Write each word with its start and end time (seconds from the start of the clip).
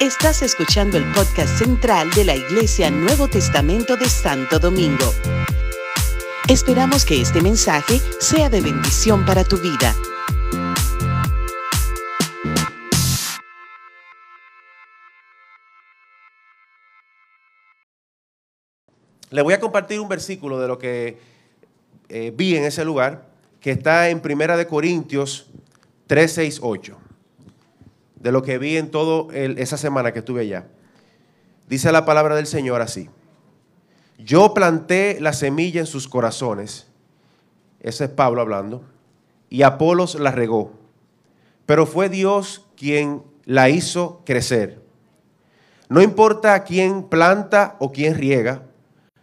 Estás 0.00 0.42
escuchando 0.42 0.98
el 0.98 1.04
podcast 1.12 1.58
central 1.58 2.10
de 2.10 2.24
la 2.24 2.34
Iglesia 2.34 2.90
Nuevo 2.90 3.28
Testamento 3.28 3.96
de 3.96 4.08
Santo 4.08 4.58
Domingo. 4.58 5.12
Esperamos 6.48 7.04
que 7.04 7.20
este 7.20 7.40
mensaje 7.40 8.00
sea 8.20 8.50
de 8.50 8.60
bendición 8.60 9.24
para 9.24 9.44
tu 9.44 9.56
vida. 9.56 9.94
Le 19.30 19.42
voy 19.42 19.54
a 19.54 19.58
compartir 19.58 19.98
un 20.00 20.08
versículo 20.08 20.60
de 20.60 20.68
lo 20.68 20.78
que 20.78 21.18
eh, 22.08 22.32
vi 22.36 22.56
en 22.56 22.64
ese 22.64 22.84
lugar, 22.84 23.26
que 23.60 23.70
está 23.70 24.10
en 24.10 24.20
Primera 24.20 24.56
de 24.56 24.66
Corintios 24.66 25.46
3, 26.06 26.30
6, 26.30 26.60
8. 26.62 27.03
De 28.24 28.32
lo 28.32 28.42
que 28.42 28.56
vi 28.56 28.78
en 28.78 28.90
toda 28.90 29.30
esa 29.34 29.76
semana 29.76 30.14
que 30.14 30.20
estuve 30.20 30.40
allá. 30.40 30.66
Dice 31.68 31.92
la 31.92 32.06
palabra 32.06 32.34
del 32.34 32.46
Señor 32.46 32.80
así. 32.80 33.10
Yo 34.16 34.54
planté 34.54 35.18
la 35.20 35.34
semilla 35.34 35.80
en 35.80 35.86
sus 35.86 36.08
corazones. 36.08 36.86
Ese 37.80 38.04
es 38.04 38.10
Pablo 38.10 38.40
hablando. 38.40 38.82
Y 39.50 39.60
Apolos 39.60 40.14
la 40.14 40.30
regó. 40.30 40.72
Pero 41.66 41.84
fue 41.84 42.08
Dios 42.08 42.64
quien 42.78 43.22
la 43.44 43.68
hizo 43.68 44.22
crecer. 44.24 44.80
No 45.90 46.00
importa 46.00 46.64
quién 46.64 47.02
planta 47.02 47.76
o 47.78 47.92
quién 47.92 48.14
riega, 48.14 48.62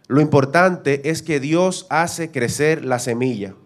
lo 0.06 0.20
importante 0.20 1.10
es 1.10 1.22
que 1.22 1.40
Dios 1.40 1.88
hace 1.90 2.30
crecer 2.30 2.84
la 2.84 3.00
semilla. 3.00 3.56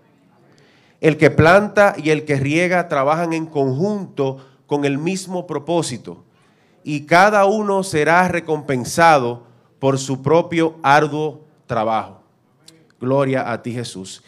El 1.03 1.19
que 1.19 1.31
planta 1.31 1.95
y 1.99 2.09
el 2.09 2.25
que 2.25 2.37
riega 2.37 2.89
trabajan 2.89 3.35
en 3.35 3.45
conjunto 3.45 4.39
con 4.67 4.85
el 4.85 4.99
mismo 4.99 5.47
propósito 5.47 6.25
y 6.85 7.07
cada 7.07 7.47
uno 7.47 7.83
será 7.83 8.29
recompensado 8.29 9.45
por 9.79 9.99
su 9.99 10.23
propio 10.23 10.77
arduo 10.83 11.45
trabajo. 11.67 12.21
Gloria 13.01 13.51
a 13.53 13.61
ti 13.61 13.73
Jesús. 13.73 14.23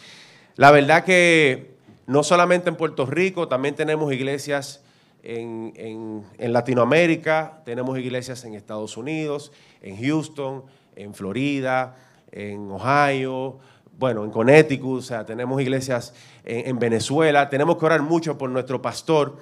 La 0.55 0.71
verdad 0.71 1.05
que 1.05 1.75
no 2.05 2.21
solamente 2.21 2.69
en 2.69 2.75
Puerto 2.75 3.05
Rico, 3.05 3.47
también 3.47 3.75
tenemos 3.75 4.11
iglesias 4.11 4.83
en, 5.23 6.25
Latinoamérica, 6.37 7.61
tenemos 7.63 7.97
iglesias 7.97 8.43
en 8.43 8.55
Estados 8.55 8.97
Unidos, 8.97 9.51
en 9.81 10.01
Houston, 10.01 10.63
en 10.95 11.13
Florida, 11.13 11.95
en 12.31 12.69
Ohio, 12.71 13.59
bueno, 13.97 14.23
en 14.23 14.31
Connecticut, 14.31 14.99
o 14.99 15.01
sea, 15.01 15.25
tenemos 15.25 15.61
iglesias 15.61 16.13
en, 16.43 16.67
en, 16.67 16.79
Venezuela. 16.79 17.49
Tenemos 17.49 17.77
que 17.77 17.85
orar 17.85 18.01
mucho 18.01 18.37
por 18.37 18.49
nuestro 18.49 18.81
pastor 18.81 19.37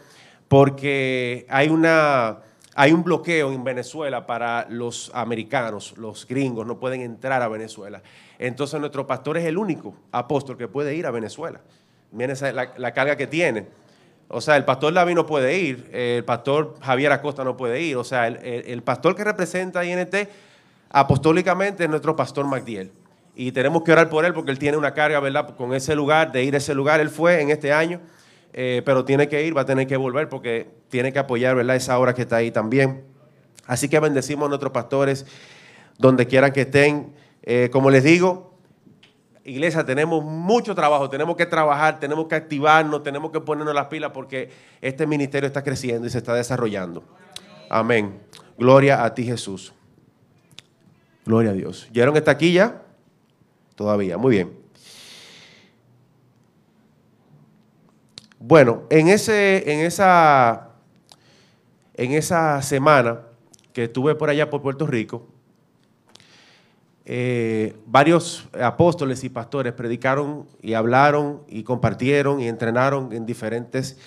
porque 0.47 1.45
hay, 1.49 1.69
una, 1.69 2.39
hay 2.75 2.91
un 2.91 3.03
bloqueo 3.03 3.51
en 3.51 3.63
Venezuela 3.63 4.25
para 4.25 4.67
los 4.69 5.11
americanos, 5.13 5.93
los 5.97 6.27
gringos, 6.27 6.65
no 6.65 6.79
pueden 6.79 7.01
entrar 7.01 7.41
a 7.41 7.47
Venezuela. 7.47 8.01
Entonces 8.39 8.79
nuestro 8.79 9.05
pastor 9.07 9.37
es 9.37 9.45
el 9.45 9.57
único 9.57 9.95
apóstol 10.11 10.57
que 10.57 10.67
puede 10.67 10.95
ir 10.95 11.05
a 11.05 11.11
Venezuela. 11.11 11.61
Miren 12.11 12.37
la, 12.55 12.73
la 12.77 12.93
carga 12.93 13.15
que 13.15 13.27
tiene. 13.27 13.67
O 14.29 14.41
sea, 14.41 14.57
el 14.57 14.65
pastor 14.65 14.93
David 14.93 15.15
no 15.15 15.25
puede 15.25 15.57
ir, 15.57 15.89
el 15.93 16.23
pastor 16.25 16.75
Javier 16.81 17.11
Acosta 17.13 17.43
no 17.43 17.55
puede 17.55 17.81
ir. 17.81 17.97
O 17.97 18.03
sea, 18.03 18.27
el, 18.27 18.37
el 18.43 18.83
pastor 18.83 19.15
que 19.15 19.23
representa 19.23 19.79
a 19.79 19.85
INT 19.85 20.15
apostólicamente 20.89 21.83
es 21.83 21.89
nuestro 21.89 22.15
pastor 22.15 22.45
Magdiel. 22.45 22.91
Y 23.35 23.51
tenemos 23.51 23.83
que 23.83 23.91
orar 23.91 24.09
por 24.09 24.25
él 24.25 24.33
porque 24.33 24.51
él 24.51 24.59
tiene 24.59 24.77
una 24.77 24.93
carga, 24.93 25.19
¿verdad? 25.19 25.55
Con 25.55 25.73
ese 25.73 25.95
lugar, 25.95 26.31
de 26.31 26.43
ir 26.43 26.55
a 26.55 26.57
ese 26.57 26.73
lugar. 26.73 26.99
Él 26.99 27.09
fue 27.09 27.41
en 27.41 27.51
este 27.51 27.71
año, 27.71 28.01
eh, 28.53 28.81
pero 28.85 29.05
tiene 29.05 29.27
que 29.27 29.45
ir, 29.45 29.55
va 29.55 29.61
a 29.61 29.65
tener 29.65 29.87
que 29.87 29.97
volver 29.97 30.29
porque 30.29 30.69
tiene 30.89 31.13
que 31.13 31.19
apoyar, 31.19 31.55
¿verdad? 31.55 31.75
Esa 31.75 31.97
hora 31.99 32.13
que 32.13 32.23
está 32.23 32.37
ahí 32.37 32.51
también. 32.51 33.03
Así 33.65 33.89
que 33.89 33.99
bendecimos 33.99 34.45
a 34.45 34.49
nuestros 34.49 34.71
pastores 34.71 35.25
donde 35.97 36.27
quieran 36.27 36.51
que 36.51 36.61
estén. 36.61 37.13
Eh, 37.43 37.69
como 37.71 37.89
les 37.89 38.03
digo, 38.03 38.57
iglesia, 39.43 39.85
tenemos 39.85 40.23
mucho 40.23 40.75
trabajo, 40.75 41.09
tenemos 41.09 41.35
que 41.35 41.45
trabajar, 41.45 41.99
tenemos 41.99 42.27
que 42.27 42.35
activarnos, 42.35 43.03
tenemos 43.03 43.31
que 43.31 43.39
ponernos 43.39 43.73
las 43.73 43.87
pilas 43.87 44.11
porque 44.13 44.49
este 44.81 45.07
ministerio 45.07 45.47
está 45.47 45.63
creciendo 45.63 46.07
y 46.07 46.09
se 46.09 46.17
está 46.17 46.33
desarrollando. 46.33 47.03
Amén. 47.69 48.19
Gloria 48.57 49.03
a 49.03 49.13
ti, 49.13 49.23
Jesús. 49.23 49.73
Gloria 51.25 51.51
a 51.51 51.53
Dios. 51.53 51.89
¿Llegaron 51.91 52.15
está 52.15 52.31
aquí 52.31 52.53
ya? 52.53 52.83
Todavía, 53.75 54.17
muy 54.17 54.31
bien. 54.31 54.66
Bueno, 58.47 58.83
en, 58.89 59.09
ese, 59.09 59.73
en, 59.73 59.81
esa, 59.81 60.69
en 61.95 62.13
esa 62.13 62.61
semana 62.61 63.23
que 63.73 63.83
estuve 63.83 64.15
por 64.15 64.29
allá 64.29 64.49
por 64.49 64.61
Puerto 64.61 64.87
Rico, 64.87 65.27
eh, 67.03 67.75
varios 67.85 68.47
apóstoles 68.57 69.25
y 69.25 69.29
pastores 69.29 69.73
predicaron 69.73 70.47
y 70.61 70.75
hablaron 70.75 71.41
y 71.49 71.63
compartieron 71.63 72.39
y 72.39 72.47
entrenaron 72.47 73.11
en 73.11 73.25
diferentes, 73.25 73.97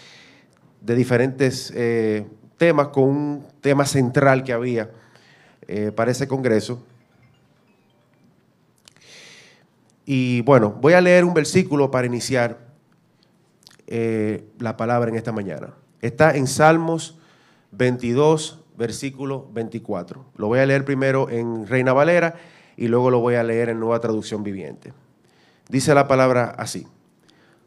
de 0.81 0.95
diferentes 0.95 1.71
eh, 1.77 2.27
temas 2.57 2.89
con 2.89 3.05
un 3.05 3.47
tema 3.61 3.85
central 3.85 4.43
que 4.43 4.55
había 4.55 4.91
eh, 5.69 5.93
para 5.95 6.13
ese 6.13 6.27
congreso. 6.27 6.83
Y 10.07 10.41
bueno, 10.41 10.71
voy 10.81 10.95
a 10.95 11.03
leer 11.03 11.27
un 11.27 11.35
versículo 11.35 11.91
para 11.91 12.07
iniciar 12.07 12.70
eh, 13.91 14.49
la 14.59 14.77
palabra 14.77 15.11
en 15.11 15.17
esta 15.17 15.33
mañana. 15.33 15.75
Está 16.01 16.37
en 16.37 16.47
Salmos 16.47 17.19
22, 17.73 18.61
versículo 18.79 19.49
24. 19.53 20.25
Lo 20.37 20.47
voy 20.47 20.61
a 20.61 20.67
leer 20.67 20.85
primero 20.85 21.29
en 21.29 21.67
Reina 21.67 21.93
Valera 21.93 22.37
y 22.77 22.87
luego 22.87 23.11
lo 23.11 23.19
voy 23.19 23.35
a 23.35 23.43
leer 23.43 23.69
en 23.69 23.81
Nueva 23.81 24.01
Traducción 24.01 24.45
Viviente. 24.45 24.93
Dice 25.69 25.93
la 25.93 26.07
palabra 26.09 26.55
así. 26.57 26.87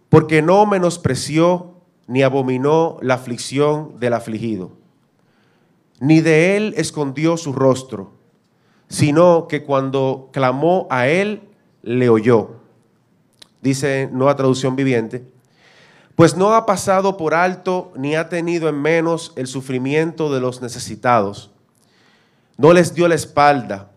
Porque 0.07 0.41
no 0.41 0.65
menospreció 0.65 1.73
ni 2.07 2.23
abominó 2.23 2.97
la 3.01 3.15
aflicción 3.15 3.99
del 3.99 4.13
afligido, 4.13 4.71
ni 5.99 6.21
de 6.21 6.55
él 6.55 6.73
escondió 6.77 7.35
su 7.35 7.51
rostro, 7.51 8.13
sino 8.87 9.47
que 9.47 9.63
cuando 9.63 10.29
clamó 10.31 10.87
a 10.89 11.07
él, 11.07 11.49
le 11.81 12.09
oyó. 12.09 12.61
Dice 13.61 14.09
Nueva 14.11 14.35
Traducción 14.35 14.75
Viviente. 14.75 15.32
Pues 16.15 16.35
no 16.37 16.53
ha 16.53 16.65
pasado 16.65 17.17
por 17.17 17.33
alto 17.33 17.91
ni 17.95 18.15
ha 18.15 18.29
tenido 18.29 18.69
en 18.69 18.81
menos 18.81 19.33
el 19.35 19.47
sufrimiento 19.47 20.31
de 20.33 20.39
los 20.39 20.61
necesitados. 20.61 21.51
No 22.57 22.71
les 22.71 22.93
dio 22.93 23.07
la 23.07 23.15
espalda, 23.15 23.89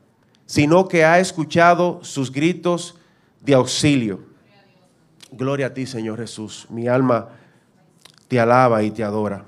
sino 0.47 0.89
que 0.89 1.05
ha 1.05 1.19
escuchado 1.19 2.01
sus 2.03 2.33
gritos 2.33 2.97
de 3.43 3.55
auxilio. 3.55 4.21
Gloria 5.31 5.67
a 5.67 5.75
ti, 5.75 5.85
Señor 5.85 6.19
Jesús. 6.19 6.67
Mi 6.71 6.89
alma 6.89 7.29
te 8.29 8.41
alaba 8.41 8.83
y 8.83 8.91
te 8.91 9.05
adora. 9.05 9.45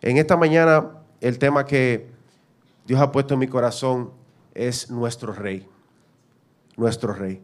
En 0.00 0.16
esta 0.16 0.36
mañana 0.36 0.92
el 1.20 1.38
tema 1.38 1.66
que 1.66 2.10
Dios 2.86 3.00
ha 3.00 3.12
puesto 3.12 3.34
en 3.34 3.40
mi 3.40 3.48
corazón 3.48 4.12
es 4.54 4.90
nuestro 4.90 5.32
Rey 5.32 5.68
nuestro 6.76 7.12
Rey. 7.12 7.42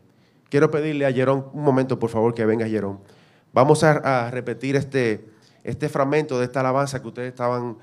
Quiero 0.48 0.70
pedirle 0.70 1.06
a 1.06 1.12
Jerón 1.12 1.46
un 1.52 1.62
momento, 1.62 1.98
por 1.98 2.10
favor, 2.10 2.34
que 2.34 2.44
venga 2.44 2.66
Jerón. 2.66 3.00
Vamos 3.52 3.82
a, 3.82 4.30
repetir 4.30 4.76
este, 4.76 5.28
este 5.64 5.88
fragmento 5.88 6.38
de 6.38 6.44
esta 6.44 6.60
alabanza 6.60 7.00
que 7.02 7.08
ustedes 7.08 7.28
estaban 7.28 7.76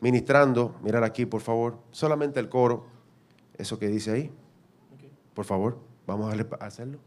ministrando. 0.00 0.76
Mirar 0.82 1.04
aquí, 1.04 1.26
por 1.26 1.40
favor. 1.40 1.78
Solamente 1.90 2.40
el 2.40 2.48
coro, 2.48 2.86
eso 3.58 3.78
que 3.78 3.88
dice 3.88 4.12
ahí. 4.12 4.30
Por 5.34 5.44
favor, 5.44 5.78
vamos 6.06 6.34
a 6.34 6.64
hacerlo. 6.64 6.98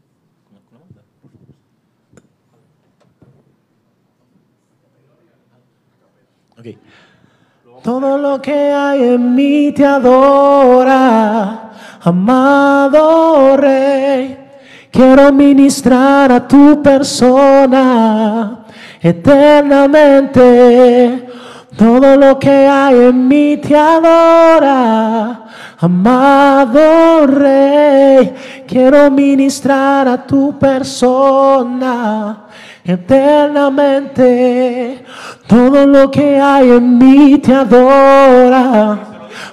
Okay. 6.56 6.78
Todo 7.82 8.16
lo 8.16 8.40
que 8.40 8.52
hay 8.52 9.02
en 9.02 9.34
mí 9.34 9.72
te 9.72 9.84
adora 9.84 11.72
amado 12.00 13.56
Rey. 13.56 14.43
Quiero 14.94 15.32
ministrar 15.32 16.30
a 16.30 16.46
tu 16.46 16.80
persona 16.80 18.60
eternamente. 19.00 21.26
Todo 21.76 22.16
lo 22.16 22.38
que 22.38 22.68
hay 22.68 23.08
en 23.08 23.26
mí 23.26 23.56
te 23.56 23.76
adora, 23.76 25.46
amado 25.80 27.26
Rey. 27.26 28.34
Quiero 28.68 29.10
ministrar 29.10 30.06
a 30.06 30.24
tu 30.24 30.56
persona 30.60 32.44
eternamente. 32.84 35.04
Todo 35.48 35.86
lo 35.86 36.08
que 36.08 36.40
hay 36.40 36.70
en 36.70 36.98
mí 36.98 37.38
te 37.38 37.52
adora, 37.52 38.96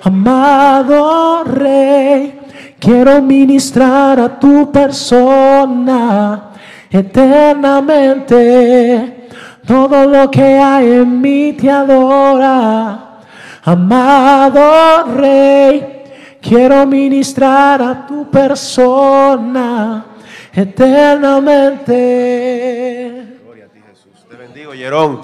amado 0.04 1.44
Rey. 1.46 2.41
Quiero 2.82 3.22
ministrar 3.22 4.20
a 4.20 4.40
tu 4.40 4.72
persona 4.72 6.50
eternamente. 6.90 9.28
Todo 9.68 10.08
lo 10.08 10.32
que 10.32 10.58
hay 10.58 10.94
en 10.94 11.22
mí 11.22 11.54
te 11.54 11.70
adora. 11.70 13.20
amado 13.66 15.04
Rey, 15.16 16.40
quiero 16.42 16.88
ministrar 16.88 17.84
a 17.84 18.08
tu 18.08 18.32
persona 18.32 20.06
eternamente. 20.52 23.38
Gloria 23.44 23.66
a 23.66 23.68
ti, 23.68 23.80
Jesús. 23.92 24.26
Te 24.28 24.36
bendigo, 24.36 24.74
Yerón. 24.74 25.22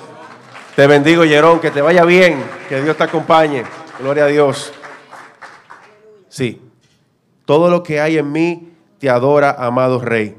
Te 0.76 0.86
bendigo, 0.86 1.26
Yerón. 1.26 1.60
Que 1.60 1.72
te 1.72 1.82
vaya 1.82 2.06
bien. 2.06 2.38
Que 2.70 2.84
Dios 2.84 2.96
te 2.96 3.06
acompañe. 3.06 3.64
Gloria 4.00 4.26
a 4.26 4.28
Dios. 4.28 4.72
Sí. 6.30 6.67
Todo 7.48 7.70
lo 7.70 7.82
que 7.82 8.02
hay 8.02 8.18
en 8.18 8.30
mí 8.30 8.74
te 9.00 9.10
adora, 9.10 9.56
amado 9.58 10.02
Rey. 10.02 10.36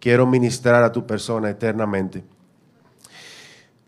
Quiero 0.00 0.26
ministrar 0.26 0.82
a 0.82 0.90
tu 0.90 1.06
persona 1.06 1.48
eternamente. 1.48 2.24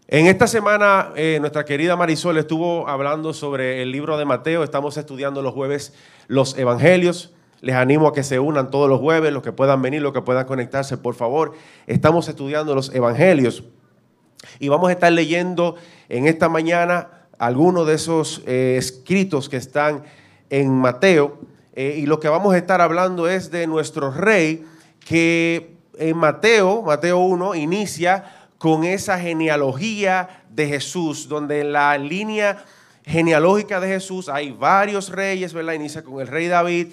En 0.07 0.27
esta 0.29 0.47
semana, 0.47 1.11
eh, 1.17 1.39
nuestra 1.41 1.65
querida 1.65 1.97
Marisol 1.97 2.39
estuvo 2.39 2.87
hablando 2.87 3.35
sobre 3.35 3.83
el 3.83 3.91
libro 3.91 4.17
de 4.19 4.25
Mateo. 4.25 4.63
Estamos 4.63 4.97
estudiando 4.97 5.43
los 5.43 5.53
jueves 5.53 5.95
los 6.29 6.57
evangelios. 6.57 7.35
Les 7.61 7.75
animo 7.75 8.07
a 8.07 8.13
que 8.13 8.23
se 8.23 8.39
unan 8.39 8.71
todos 8.71 8.89
los 8.89 9.01
jueves, 9.01 9.33
los 9.33 9.43
que 9.43 9.51
puedan 9.51 9.83
venir, 9.83 10.01
los 10.01 10.13
que 10.13 10.23
puedan 10.23 10.47
conectarse, 10.47 10.97
por 10.97 11.17
favor. 11.17 11.55
Estamos 11.89 12.29
estudiando 12.29 12.77
los 12.77 12.95
evangelios 12.95 13.65
y 14.61 14.69
vamos 14.69 14.91
a 14.91 14.93
estar 14.93 15.11
leyendo 15.11 15.75
en 16.09 16.29
esta 16.29 16.49
mañana 16.49 17.09
algunos 17.37 17.85
de 17.89 17.95
esos 17.95 18.43
eh, 18.47 18.77
escritos 18.79 19.49
que 19.49 19.57
están 19.57 20.05
en 20.51 20.71
Mateo. 20.71 21.53
Eh, 21.77 21.97
y 21.99 22.07
lo 22.07 22.21
que 22.21 22.29
vamos 22.29 22.55
a 22.55 22.59
estar 22.59 22.81
hablando 22.81 23.29
es 23.29 23.51
de 23.51 23.67
nuestro 23.67 24.13
rey 24.13 24.65
que 25.05 25.75
en 25.99 26.17
Mateo, 26.17 26.83
Mateo 26.83 27.19
1, 27.19 27.57
inicia 27.57 28.49
con 28.59 28.85
esa 28.85 29.19
genealogía 29.19 30.45
de 30.51 30.69
Jesús, 30.69 31.29
donde 31.29 31.61
en 31.61 31.73
la 31.73 31.99
línea 31.99 32.65
genealógica 33.05 33.81
de 33.81 33.89
Jesús 33.89 34.29
hay 34.29 34.53
varios 34.53 35.11
reyes, 35.11 35.53
¿verdad? 35.53 35.75
Inicia 35.75 36.03
con 36.03 36.21
el 36.21 36.29
rey 36.29 36.47
David 36.47 36.89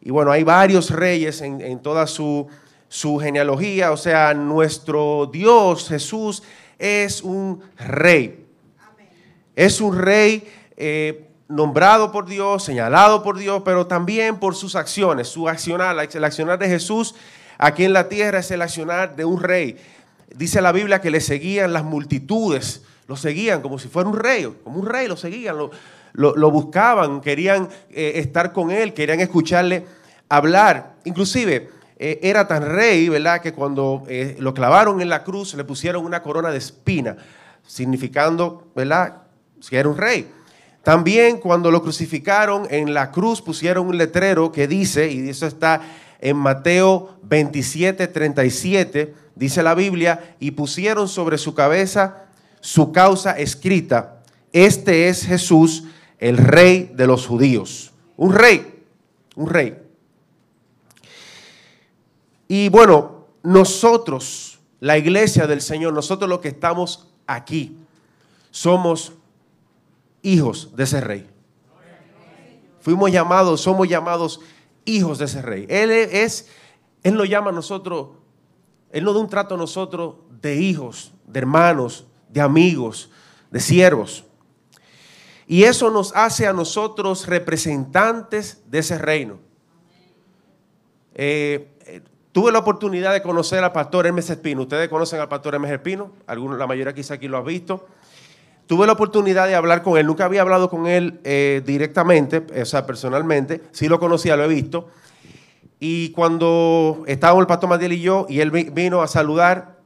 y 0.00 0.10
bueno, 0.10 0.30
hay 0.30 0.44
varios 0.44 0.90
reyes 0.90 1.42
en, 1.42 1.80
toda 1.80 2.06
su, 2.06 2.46
su 2.88 3.18
genealogía, 3.18 3.92
o 3.92 3.96
sea, 3.96 4.32
nuestro 4.32 5.28
Dios 5.30 5.88
Jesús 5.88 6.42
es 6.78 7.22
un 7.22 7.62
rey. 7.76 8.46
Es 9.54 9.80
un 9.80 9.98
rey 9.98 10.48
eh, 10.76 11.29
nombrado 11.50 12.12
por 12.12 12.26
Dios, 12.26 12.62
señalado 12.62 13.22
por 13.22 13.36
Dios, 13.36 13.62
pero 13.64 13.86
también 13.86 14.38
por 14.38 14.54
sus 14.54 14.76
acciones, 14.76 15.28
su 15.28 15.48
accionar, 15.48 15.96
el 16.12 16.24
accionar 16.24 16.58
de 16.58 16.68
Jesús 16.68 17.16
aquí 17.58 17.84
en 17.84 17.92
la 17.92 18.08
tierra 18.08 18.38
es 18.38 18.50
el 18.52 18.62
accionar 18.62 19.16
de 19.16 19.24
un 19.24 19.42
rey. 19.42 19.76
Dice 20.34 20.62
la 20.62 20.70
Biblia 20.70 21.00
que 21.00 21.10
le 21.10 21.20
seguían 21.20 21.72
las 21.72 21.82
multitudes, 21.82 22.84
lo 23.08 23.16
seguían 23.16 23.62
como 23.62 23.80
si 23.80 23.88
fuera 23.88 24.08
un 24.08 24.16
rey, 24.16 24.46
como 24.62 24.78
un 24.78 24.86
rey 24.86 25.08
lo 25.08 25.16
seguían, 25.16 25.56
lo, 26.12 26.50
buscaban, 26.52 27.20
querían 27.20 27.68
eh, 27.90 28.12
estar 28.16 28.52
con 28.52 28.70
él, 28.70 28.94
querían 28.94 29.18
escucharle 29.18 29.84
hablar. 30.28 30.94
Inclusive 31.04 31.68
eh, 31.98 32.20
era 32.22 32.46
tan 32.46 32.64
rey, 32.64 33.08
¿verdad? 33.08 33.40
Que 33.40 33.52
cuando 33.52 34.04
eh, 34.06 34.36
lo 34.38 34.54
clavaron 34.54 35.00
en 35.00 35.08
la 35.08 35.24
cruz 35.24 35.54
le 35.54 35.64
pusieron 35.64 36.04
una 36.04 36.22
corona 36.22 36.52
de 36.52 36.58
espina, 36.58 37.16
significando, 37.66 38.70
¿verdad? 38.76 39.22
Que 39.68 39.78
era 39.78 39.88
un 39.88 39.98
rey. 39.98 40.30
También 40.90 41.38
cuando 41.38 41.70
lo 41.70 41.84
crucificaron 41.84 42.66
en 42.68 42.92
la 42.92 43.12
cruz 43.12 43.40
pusieron 43.40 43.86
un 43.86 43.96
letrero 43.96 44.50
que 44.50 44.66
dice, 44.66 45.08
y 45.08 45.28
eso 45.28 45.46
está 45.46 45.82
en 46.18 46.36
Mateo 46.36 47.16
27, 47.22 48.08
37, 48.08 49.14
dice 49.36 49.62
la 49.62 49.76
Biblia, 49.76 50.34
y 50.40 50.50
pusieron 50.50 51.06
sobre 51.06 51.38
su 51.38 51.54
cabeza 51.54 52.24
su 52.58 52.90
causa 52.90 53.38
escrita, 53.38 54.20
este 54.52 55.06
es 55.06 55.24
Jesús, 55.24 55.84
el 56.18 56.36
rey 56.36 56.90
de 56.92 57.06
los 57.06 57.24
judíos. 57.24 57.92
Un 58.16 58.34
rey, 58.34 58.82
un 59.36 59.48
rey. 59.48 59.78
Y 62.48 62.68
bueno, 62.68 63.26
nosotros, 63.44 64.58
la 64.80 64.98
iglesia 64.98 65.46
del 65.46 65.60
Señor, 65.60 65.92
nosotros 65.92 66.28
los 66.28 66.40
que 66.40 66.48
estamos 66.48 67.06
aquí, 67.28 67.76
somos 68.50 69.12
hijos 70.22 70.74
de 70.76 70.84
ese 70.84 71.00
rey. 71.00 71.28
Fuimos 72.80 73.10
llamados, 73.12 73.60
somos 73.60 73.88
llamados 73.88 74.40
hijos 74.84 75.18
de 75.18 75.26
ese 75.26 75.42
rey. 75.42 75.66
Él 75.68 75.90
es, 75.90 76.48
Él 77.02 77.14
nos 77.14 77.28
llama 77.28 77.50
a 77.50 77.52
nosotros, 77.52 78.08
Él 78.90 79.04
nos 79.04 79.14
da 79.14 79.20
un 79.20 79.28
trato 79.28 79.54
a 79.54 79.58
nosotros 79.58 80.16
de 80.40 80.56
hijos, 80.56 81.12
de 81.26 81.40
hermanos, 81.40 82.06
de 82.28 82.40
amigos, 82.40 83.10
de 83.50 83.60
siervos. 83.60 84.24
Y 85.46 85.64
eso 85.64 85.90
nos 85.90 86.14
hace 86.14 86.46
a 86.46 86.52
nosotros 86.52 87.26
representantes 87.26 88.62
de 88.66 88.78
ese 88.78 88.98
reino. 88.98 89.38
Eh, 91.14 91.76
eh, 91.86 92.02
tuve 92.32 92.52
la 92.52 92.60
oportunidad 92.60 93.12
de 93.12 93.20
conocer 93.20 93.62
al 93.62 93.72
pastor 93.72 94.06
Hermes 94.06 94.30
Espino. 94.30 94.62
Ustedes 94.62 94.88
conocen 94.88 95.20
al 95.20 95.28
pastor 95.28 95.54
Hermes 95.54 95.72
Espino, 95.72 96.12
algunos, 96.26 96.56
la 96.56 96.66
mayoría 96.66 96.94
quizá 96.94 97.14
aquí 97.14 97.26
lo 97.26 97.36
ha 97.36 97.42
visto. 97.42 97.86
Tuve 98.70 98.86
la 98.86 98.92
oportunidad 98.92 99.48
de 99.48 99.56
hablar 99.56 99.82
con 99.82 99.98
él, 99.98 100.06
nunca 100.06 100.26
había 100.26 100.42
hablado 100.42 100.70
con 100.70 100.86
él 100.86 101.18
eh, 101.24 101.60
directamente, 101.66 102.46
o 102.62 102.64
sea, 102.64 102.86
personalmente, 102.86 103.62
sí 103.72 103.88
lo 103.88 103.98
conocía, 103.98 104.36
lo 104.36 104.44
he 104.44 104.46
visto. 104.46 104.86
Y 105.80 106.10
cuando 106.10 107.02
estábamos 107.08 107.40
el 107.40 107.48
pastor 107.48 107.68
Madiel 107.68 107.94
y 107.94 108.00
yo, 108.00 108.26
y 108.28 108.38
él 108.38 108.52
vino 108.52 109.02
a 109.02 109.08
saludar, 109.08 109.80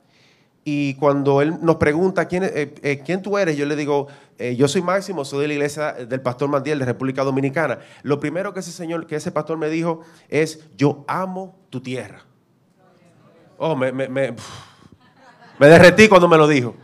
y 0.64 0.96
cuando 0.96 1.40
él 1.40 1.56
nos 1.62 1.76
pregunta 1.76 2.28
quién, 2.28 2.44
eh, 2.44 2.74
eh, 2.82 3.18
tú 3.22 3.38
eres, 3.38 3.56
yo 3.56 3.64
le 3.64 3.74
digo, 3.74 4.08
yo 4.54 4.68
soy 4.68 4.82
Máximo, 4.82 5.24
soy 5.24 5.40
de 5.40 5.48
la 5.48 5.54
iglesia 5.54 5.92
del 5.94 6.20
pastor 6.20 6.50
Mandiel 6.50 6.78
de 6.78 6.84
República 6.84 7.24
Dominicana. 7.24 7.78
Lo 8.02 8.20
primero 8.20 8.52
que 8.52 8.60
ese 8.60 8.70
señor, 8.70 9.06
que 9.06 9.16
ese 9.16 9.32
pastor 9.32 9.56
me 9.56 9.70
dijo 9.70 10.00
es, 10.28 10.60
yo 10.76 11.06
amo 11.08 11.56
tu 11.70 11.80
tierra. 11.80 12.26
Oh, 13.56 13.76
me, 13.76 13.92
me, 13.92 14.10
me, 14.10 14.34
me 15.58 15.68
derretí 15.68 16.06
cuando 16.06 16.28
me 16.28 16.36
lo 16.36 16.46
dijo. 16.46 16.76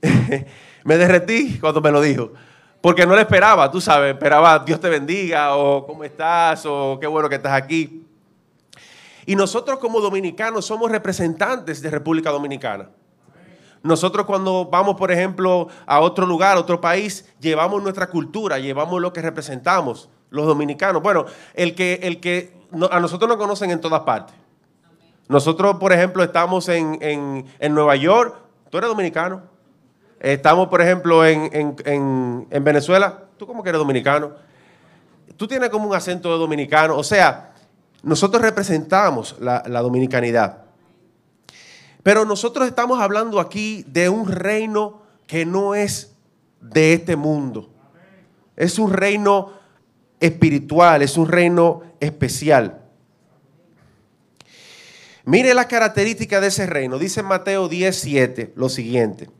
Me 0.84 0.96
derretí 0.96 1.58
cuando 1.58 1.80
me 1.80 1.90
lo 1.90 2.00
dijo. 2.00 2.32
Porque 2.80 3.06
no 3.06 3.14
le 3.14 3.22
esperaba, 3.22 3.70
tú 3.70 3.80
sabes, 3.80 4.14
esperaba 4.14 4.60
Dios 4.60 4.80
te 4.80 4.88
bendiga 4.88 5.56
o 5.56 5.84
cómo 5.84 6.04
estás 6.04 6.64
o 6.64 6.98
qué 7.00 7.06
bueno 7.06 7.28
que 7.28 7.34
estás 7.34 7.52
aquí. 7.52 8.06
Y 9.26 9.36
nosotros 9.36 9.78
como 9.78 10.00
dominicanos 10.00 10.64
somos 10.64 10.90
representantes 10.90 11.82
de 11.82 11.90
República 11.90 12.30
Dominicana. 12.30 12.88
Nosotros 13.82 14.26
cuando 14.26 14.66
vamos, 14.66 14.96
por 14.96 15.12
ejemplo, 15.12 15.68
a 15.86 16.00
otro 16.00 16.24
lugar, 16.26 16.56
a 16.56 16.60
otro 16.60 16.80
país, 16.80 17.28
llevamos 17.40 17.82
nuestra 17.82 18.08
cultura, 18.08 18.58
llevamos 18.58 19.00
lo 19.00 19.12
que 19.12 19.22
representamos, 19.22 20.08
los 20.30 20.46
dominicanos. 20.46 21.02
Bueno, 21.02 21.26
el 21.54 21.74
que, 21.74 22.00
el 22.02 22.20
que 22.20 22.52
a 22.90 23.00
nosotros 23.00 23.28
nos 23.28 23.38
conocen 23.38 23.70
en 23.70 23.80
todas 23.80 24.02
partes. 24.02 24.34
Nosotros, 25.28 25.76
por 25.76 25.92
ejemplo, 25.92 26.22
estamos 26.22 26.68
en, 26.68 26.98
en, 27.02 27.44
en 27.58 27.74
Nueva 27.74 27.96
York. 27.96 28.34
¿Tú 28.70 28.78
eres 28.78 28.88
dominicano? 28.88 29.42
Estamos, 30.20 30.68
por 30.68 30.82
ejemplo, 30.82 31.24
en, 31.24 32.46
Venezuela. 32.50 33.24
Tú 33.36 33.46
como 33.46 33.62
que 33.62 33.68
eres 33.68 33.78
dominicano. 33.78 34.32
Tú 35.36 35.46
tienes 35.46 35.70
como 35.70 35.88
un 35.88 35.94
acento 35.94 36.32
de 36.32 36.38
dominicano. 36.38 36.96
O 36.96 37.04
sea, 37.04 37.54
nosotros 38.02 38.42
representamos 38.42 39.36
la, 39.40 39.62
la 39.66 39.80
dominicanidad. 39.80 40.64
Pero 42.02 42.24
nosotros 42.24 42.66
estamos 42.66 43.00
hablando 43.00 43.38
aquí 43.38 43.84
de 43.86 44.08
un 44.08 44.30
reino 44.30 45.02
que 45.26 45.46
no 45.46 45.74
es 45.74 46.16
de 46.60 46.94
este 46.94 47.14
mundo. 47.14 47.70
Es 48.56 48.78
un 48.78 48.92
reino 48.92 49.52
espiritual, 50.18 51.02
es 51.02 51.16
un 51.16 51.28
reino 51.28 51.82
especial. 52.00 52.80
Mire 55.24 55.54
las 55.54 55.66
características 55.66 56.40
de 56.40 56.46
ese 56.48 56.66
reino. 56.66 56.98
Dice 56.98 57.22
Mateo 57.22 57.68
17 57.68 58.54
lo 58.56 58.68
siguiente 58.68 59.37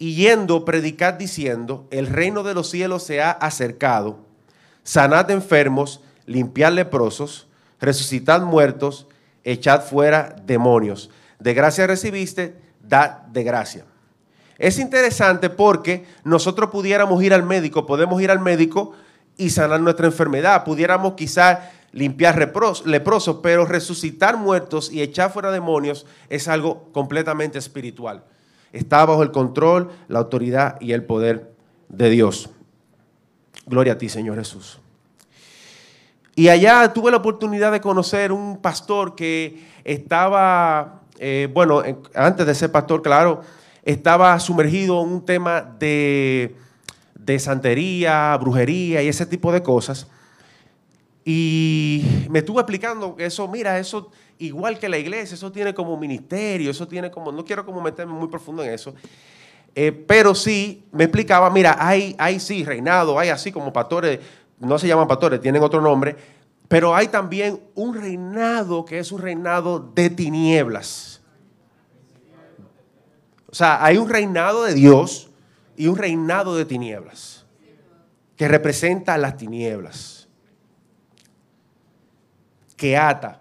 y 0.00 0.14
yendo 0.14 0.64
predicad 0.64 1.12
diciendo, 1.12 1.86
el 1.90 2.06
reino 2.06 2.42
de 2.42 2.54
los 2.54 2.70
cielos 2.70 3.02
se 3.02 3.20
ha 3.20 3.32
acercado, 3.32 4.18
sanad 4.82 5.30
enfermos, 5.30 6.00
limpiad 6.24 6.72
leprosos, 6.72 7.48
resucitad 7.78 8.40
muertos, 8.40 9.08
echad 9.44 9.82
fuera 9.82 10.34
demonios. 10.46 11.10
De 11.38 11.52
gracia 11.52 11.86
recibiste, 11.86 12.56
dad 12.82 13.18
de 13.26 13.44
gracia. 13.44 13.84
Es 14.56 14.78
interesante 14.78 15.50
porque 15.50 16.06
nosotros 16.24 16.70
pudiéramos 16.70 17.22
ir 17.22 17.34
al 17.34 17.42
médico, 17.42 17.84
podemos 17.84 18.22
ir 18.22 18.30
al 18.30 18.40
médico 18.40 18.94
y 19.36 19.50
sanar 19.50 19.82
nuestra 19.82 20.06
enfermedad, 20.06 20.64
pudiéramos 20.64 21.12
quizás 21.12 21.58
limpiar 21.92 22.38
leprosos, 22.38 23.38
pero 23.42 23.66
resucitar 23.66 24.38
muertos 24.38 24.90
y 24.90 25.02
echar 25.02 25.30
fuera 25.30 25.50
demonios 25.50 26.06
es 26.30 26.48
algo 26.48 26.90
completamente 26.92 27.58
espiritual 27.58 28.24
está 28.72 29.04
bajo 29.04 29.22
el 29.22 29.30
control, 29.30 29.90
la 30.08 30.20
autoridad 30.20 30.80
y 30.80 30.92
el 30.92 31.04
poder 31.04 31.52
de 31.88 32.10
Dios. 32.10 32.50
Gloria 33.66 33.94
a 33.94 33.98
ti, 33.98 34.08
Señor 34.08 34.36
Jesús. 34.38 34.80
Y 36.34 36.48
allá 36.48 36.92
tuve 36.92 37.10
la 37.10 37.18
oportunidad 37.18 37.72
de 37.72 37.80
conocer 37.80 38.32
un 38.32 38.62
pastor 38.62 39.14
que 39.14 39.62
estaba, 39.84 41.02
eh, 41.18 41.48
bueno, 41.52 41.82
antes 42.14 42.46
de 42.46 42.54
ser 42.54 42.72
pastor, 42.72 43.02
claro, 43.02 43.42
estaba 43.84 44.38
sumergido 44.40 45.02
en 45.02 45.12
un 45.12 45.24
tema 45.24 45.60
de, 45.60 46.56
de 47.14 47.38
santería, 47.38 48.36
brujería 48.40 49.02
y 49.02 49.08
ese 49.08 49.26
tipo 49.26 49.52
de 49.52 49.62
cosas. 49.62 50.06
Y 51.24 52.04
me 52.30 52.38
estuvo 52.38 52.60
explicando 52.60 53.16
eso, 53.18 53.46
mira, 53.48 53.78
eso 53.78 54.10
igual 54.40 54.78
que 54.78 54.88
la 54.88 54.98
iglesia, 54.98 55.34
eso 55.34 55.52
tiene 55.52 55.74
como 55.74 55.96
ministerio, 55.96 56.70
eso 56.70 56.88
tiene 56.88 57.10
como, 57.10 57.30
no 57.30 57.44
quiero 57.44 57.64
como 57.64 57.80
meterme 57.80 58.14
muy 58.14 58.28
profundo 58.28 58.64
en 58.64 58.72
eso, 58.72 58.94
eh, 59.74 59.92
pero 59.92 60.34
sí 60.34 60.84
me 60.92 61.04
explicaba, 61.04 61.48
mira, 61.50 61.76
hay, 61.78 62.16
hay 62.18 62.40
sí 62.40 62.64
reinado, 62.64 63.18
hay 63.18 63.28
así 63.28 63.52
como 63.52 63.72
pastores, 63.72 64.18
no 64.58 64.78
se 64.78 64.88
llaman 64.88 65.06
pastores, 65.06 65.40
tienen 65.40 65.62
otro 65.62 65.80
nombre, 65.80 66.16
pero 66.68 66.94
hay 66.94 67.08
también 67.08 67.60
un 67.74 67.94
reinado 67.94 68.84
que 68.84 68.98
es 68.98 69.12
un 69.12 69.20
reinado 69.20 69.78
de 69.78 70.08
tinieblas. 70.08 71.20
O 73.50 73.54
sea, 73.54 73.84
hay 73.84 73.96
un 73.96 74.08
reinado 74.08 74.64
de 74.64 74.74
Dios 74.74 75.28
y 75.76 75.88
un 75.88 75.96
reinado 75.96 76.56
de 76.56 76.64
tinieblas 76.64 77.44
que 78.36 78.48
representa 78.48 79.18
las 79.18 79.36
tinieblas, 79.36 80.28
que 82.76 82.96
ata, 82.96 83.39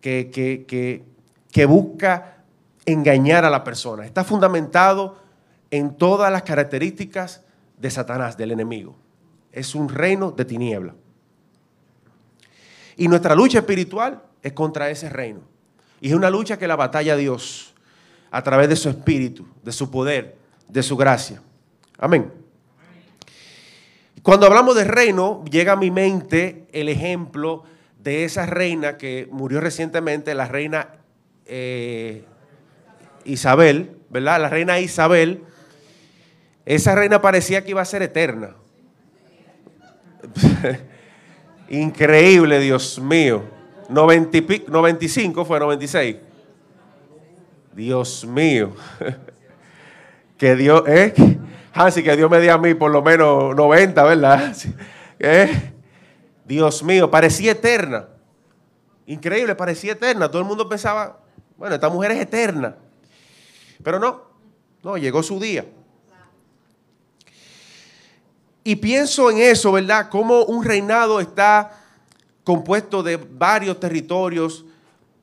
que, 0.00 0.30
que, 0.30 1.04
que, 1.50 1.66
busca 1.66 2.44
engañar 2.86 3.44
a 3.44 3.50
la 3.50 3.64
persona. 3.64 4.06
Está 4.06 4.24
fundamentado 4.24 5.18
en 5.70 5.96
todas 5.96 6.32
las 6.32 6.42
características 6.42 7.42
de 7.78 7.90
Satanás, 7.90 8.36
del 8.36 8.52
enemigo. 8.52 8.96
Es 9.52 9.74
un 9.74 9.88
reino 9.88 10.30
de 10.30 10.44
tiniebla. 10.44 10.94
Y 12.96 13.08
nuestra 13.08 13.34
lucha 13.34 13.58
espiritual 13.58 14.22
es 14.42 14.52
contra 14.52 14.90
ese 14.90 15.08
reino. 15.08 15.40
Y 16.00 16.08
es 16.08 16.14
una 16.14 16.30
lucha 16.30 16.58
que 16.58 16.68
la 16.68 16.76
batalla 16.76 17.16
Dios 17.16 17.74
a 18.30 18.42
través 18.42 18.68
de 18.68 18.76
su 18.76 18.88
espíritu, 18.88 19.46
de 19.62 19.72
su 19.72 19.90
poder, 19.90 20.36
de 20.68 20.82
su 20.82 20.96
gracia. 20.96 21.42
Amén. 21.98 22.32
Cuando 24.22 24.46
hablamos 24.46 24.76
de 24.76 24.84
reino, 24.84 25.44
llega 25.50 25.72
a 25.72 25.76
mi 25.76 25.90
mente 25.90 26.66
el 26.72 26.88
ejemplo 26.88 27.64
de 28.02 28.24
esa 28.24 28.46
reina 28.46 28.96
que 28.96 29.28
murió 29.30 29.60
recientemente, 29.60 30.34
la 30.34 30.46
reina 30.46 30.88
eh, 31.46 32.24
Isabel, 33.24 33.96
¿verdad? 34.10 34.40
La 34.40 34.48
reina 34.48 34.78
Isabel. 34.80 35.42
Esa 36.64 36.94
reina 36.94 37.20
parecía 37.20 37.64
que 37.64 37.70
iba 37.70 37.82
a 37.82 37.86
ser 37.86 38.02
eterna. 38.02 38.54
Increíble, 41.70 42.60
Dios 42.60 42.98
mío. 42.98 43.42
95 43.88 45.44
fue 45.44 45.58
96. 45.58 46.16
Dios 47.74 48.24
mío. 48.26 48.72
que 50.36 50.56
Dios, 50.56 50.82
¿eh? 50.86 51.14
Hansi, 51.72 52.02
que 52.02 52.16
Dios 52.16 52.30
me 52.30 52.40
dio 52.40 52.52
a 52.52 52.58
mí 52.58 52.74
por 52.74 52.90
lo 52.90 53.02
menos 53.02 53.54
90, 53.54 54.02
¿verdad? 54.04 54.56
¿Eh? 55.18 55.72
Dios 56.48 56.82
mío, 56.82 57.10
parecía 57.10 57.52
eterna. 57.52 58.08
Increíble, 59.04 59.54
parecía 59.54 59.92
eterna. 59.92 60.30
Todo 60.30 60.40
el 60.40 60.48
mundo 60.48 60.66
pensaba, 60.66 61.20
bueno, 61.58 61.74
esta 61.74 61.90
mujer 61.90 62.12
es 62.12 62.20
eterna. 62.20 62.74
Pero 63.82 64.00
no, 64.00 64.22
no, 64.82 64.96
llegó 64.96 65.22
su 65.22 65.38
día. 65.38 65.66
Y 68.64 68.76
pienso 68.76 69.30
en 69.30 69.38
eso, 69.38 69.72
¿verdad? 69.72 70.08
Cómo 70.08 70.44
un 70.44 70.64
reinado 70.64 71.20
está 71.20 71.70
compuesto 72.44 73.02
de 73.02 73.16
varios 73.16 73.78
territorios, 73.78 74.64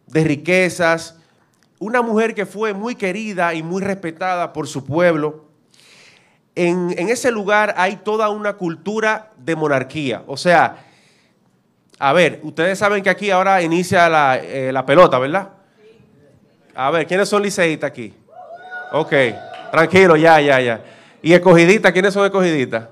de 0.06 0.24
riquezas. 0.24 1.18
Una 1.80 2.04
mujer 2.04 2.36
que 2.36 2.46
fue 2.46 2.72
muy 2.74 2.94
querida 2.94 3.52
y 3.56 3.64
muy 3.64 3.82
respetada 3.82 4.54
por 4.54 4.68
su 4.68 4.86
pueblo. 4.86 5.46
En, 6.54 6.94
en 7.00 7.10
ese 7.10 7.32
lugar 7.32 7.74
hay 7.78 7.96
toda 7.98 8.30
una 8.30 8.58
cultura 8.58 9.32
de 9.38 9.56
monarquía. 9.56 10.24
O 10.28 10.38
sea, 10.38 10.86
a 12.06 12.14
ver, 12.14 12.40
ustedes 12.44 12.78
saben 12.78 13.02
que 13.02 13.10
aquí 13.10 13.32
ahora 13.32 13.64
inicia 13.64 14.08
la, 14.08 14.38
eh, 14.40 14.72
pelota, 14.86 15.18
¿verdad? 15.18 15.50
A 16.76 16.92
ver, 16.92 17.08
¿quiénes 17.08 17.28
son 17.28 17.42
liceístas 17.42 17.90
aquí? 17.90 18.14
Ok, 18.92 19.12
tranquilo, 19.72 20.16
ya, 20.16 20.40
ya, 20.40 20.60
ya. 20.60 20.82
¿Y 21.24 21.34
escogidistas? 21.34 21.92
¿Quiénes 21.92 22.14
son 22.14 22.26
escogidistas? 22.26 22.90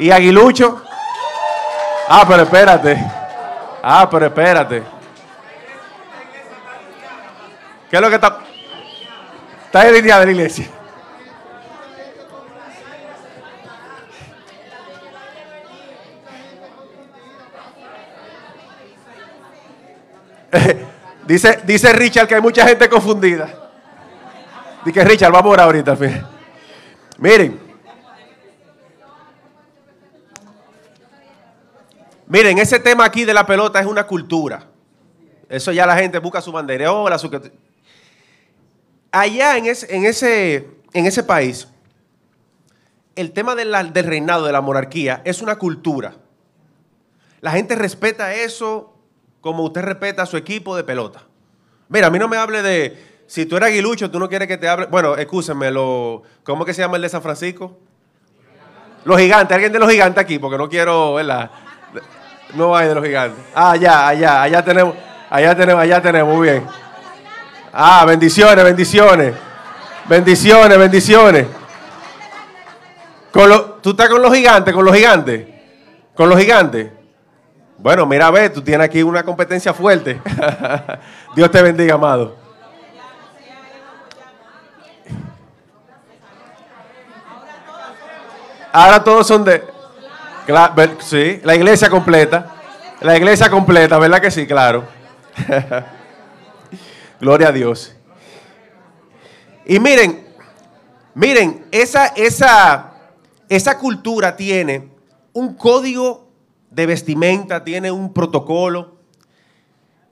¿Y 0.00 0.10
aguilucho? 0.10 0.82
Ah, 2.08 2.24
pero 2.26 2.42
espérate. 2.42 2.98
Ah, 3.80 4.08
pero 4.10 4.26
espérate. 4.26 4.82
¿Qué 7.88 7.96
es 7.96 8.02
lo 8.02 8.08
que 8.08 8.16
está? 8.16 8.40
Está 9.66 9.88
en 9.88 10.02
día 10.02 10.18
de 10.18 10.26
la 10.26 10.32
iglesia. 10.32 10.66
dice, 21.26 21.60
dice 21.64 21.92
Richard 21.92 22.28
que 22.28 22.34
hay 22.34 22.40
mucha 22.40 22.66
gente 22.66 22.88
confundida. 22.88 23.48
Dice 24.84 25.04
Richard, 25.04 25.32
vamos 25.32 25.56
a 25.58 25.64
ahorita. 25.64 25.96
Miren. 27.18 27.60
Miren, 32.26 32.58
ese 32.58 32.78
tema 32.78 33.04
aquí 33.04 33.24
de 33.24 33.34
la 33.34 33.46
pelota 33.46 33.80
es 33.80 33.86
una 33.86 34.06
cultura. 34.06 34.66
Eso 35.48 35.72
ya 35.72 35.86
la 35.86 35.96
gente 35.96 36.18
busca 36.18 36.40
su 36.40 36.52
banderola, 36.52 37.18
su... 37.18 37.30
Allá 39.12 39.56
en 39.56 39.66
ese, 39.66 39.94
en 39.94 40.04
ese, 40.04 40.68
en 40.92 41.06
ese 41.06 41.22
país, 41.22 41.68
el 43.14 43.32
tema 43.32 43.54
del 43.54 43.92
reinado, 44.04 44.46
de 44.46 44.52
la 44.52 44.60
monarquía, 44.60 45.22
es 45.24 45.42
una 45.42 45.56
cultura. 45.56 46.16
La 47.40 47.52
gente 47.52 47.76
respeta 47.76 48.34
eso 48.34 48.93
como 49.44 49.62
usted 49.62 49.82
respeta 49.82 50.22
a 50.22 50.26
su 50.26 50.38
equipo 50.38 50.74
de 50.74 50.84
pelota. 50.84 51.20
Mira, 51.90 52.06
a 52.06 52.10
mí 52.10 52.18
no 52.18 52.28
me 52.28 52.38
hable 52.38 52.62
de, 52.62 53.24
si 53.26 53.44
tú 53.44 53.58
eres 53.58 53.68
aguilucho, 53.68 54.10
tú 54.10 54.18
no 54.18 54.26
quieres 54.26 54.48
que 54.48 54.56
te 54.56 54.66
hable, 54.66 54.86
bueno, 54.86 55.16
escúsenme, 55.16 55.70
lo, 55.70 56.22
¿cómo 56.42 56.64
que 56.64 56.72
se 56.72 56.80
llama 56.80 56.96
el 56.96 57.02
de 57.02 57.10
San 57.10 57.20
Francisco? 57.20 57.76
Los 59.04 59.20
gigantes, 59.20 59.54
alguien 59.54 59.70
de 59.70 59.78
los 59.78 59.90
gigantes 59.90 60.24
aquí, 60.24 60.38
porque 60.38 60.56
no 60.56 60.66
quiero, 60.66 61.12
¿verdad? 61.12 61.50
No 62.54 62.74
hay 62.74 62.88
de 62.88 62.94
los 62.94 63.04
gigantes. 63.04 63.38
Ah, 63.54 63.72
allá, 63.72 64.08
allá, 64.08 64.42
allá 64.44 64.64
tenemos, 64.64 64.94
allá 65.28 65.54
tenemos, 65.54 65.82
allá 65.82 66.00
tenemos, 66.00 66.34
muy 66.34 66.48
bien. 66.48 66.66
Ah, 67.70 68.06
bendiciones, 68.06 68.64
bendiciones. 68.64 69.34
Bendiciones, 70.08 70.78
bendiciones. 70.78 71.46
Con 73.30 73.82
¿Tú 73.82 73.90
estás 73.90 74.08
con 74.08 74.22
los 74.22 74.32
gigantes, 74.32 74.72
con 74.72 74.86
los 74.86 74.94
gigantes? 74.96 75.46
¿Con 76.14 76.30
los 76.30 76.38
gigantes? 76.38 77.03
Bueno, 77.78 78.06
mira, 78.06 78.30
ve, 78.30 78.50
tú 78.50 78.62
tienes 78.62 78.84
aquí 78.84 79.02
una 79.02 79.24
competencia 79.24 79.74
fuerte. 79.74 80.20
Dios 81.36 81.50
te 81.50 81.62
bendiga, 81.62 81.94
amado. 81.94 82.36
Ahora 88.72 89.04
todos 89.04 89.26
son 89.26 89.44
de... 89.44 89.62
sí, 91.00 91.40
la 91.44 91.54
iglesia 91.54 91.88
completa. 91.88 92.54
La 93.00 93.16
iglesia 93.16 93.50
completa, 93.50 93.98
¿verdad 93.98 94.20
que 94.20 94.30
sí? 94.30 94.46
Claro. 94.46 94.84
Gloria 97.20 97.48
a 97.48 97.52
Dios. 97.52 97.94
Y 99.66 99.78
miren, 99.78 100.26
miren, 101.14 101.66
esa, 101.70 102.06
esa, 102.16 102.92
esa 103.48 103.78
cultura 103.78 104.36
tiene 104.36 104.88
un 105.32 105.54
código 105.54 106.23
de 106.74 106.86
vestimenta, 106.86 107.64
tiene 107.64 107.90
un 107.90 108.12
protocolo. 108.12 108.96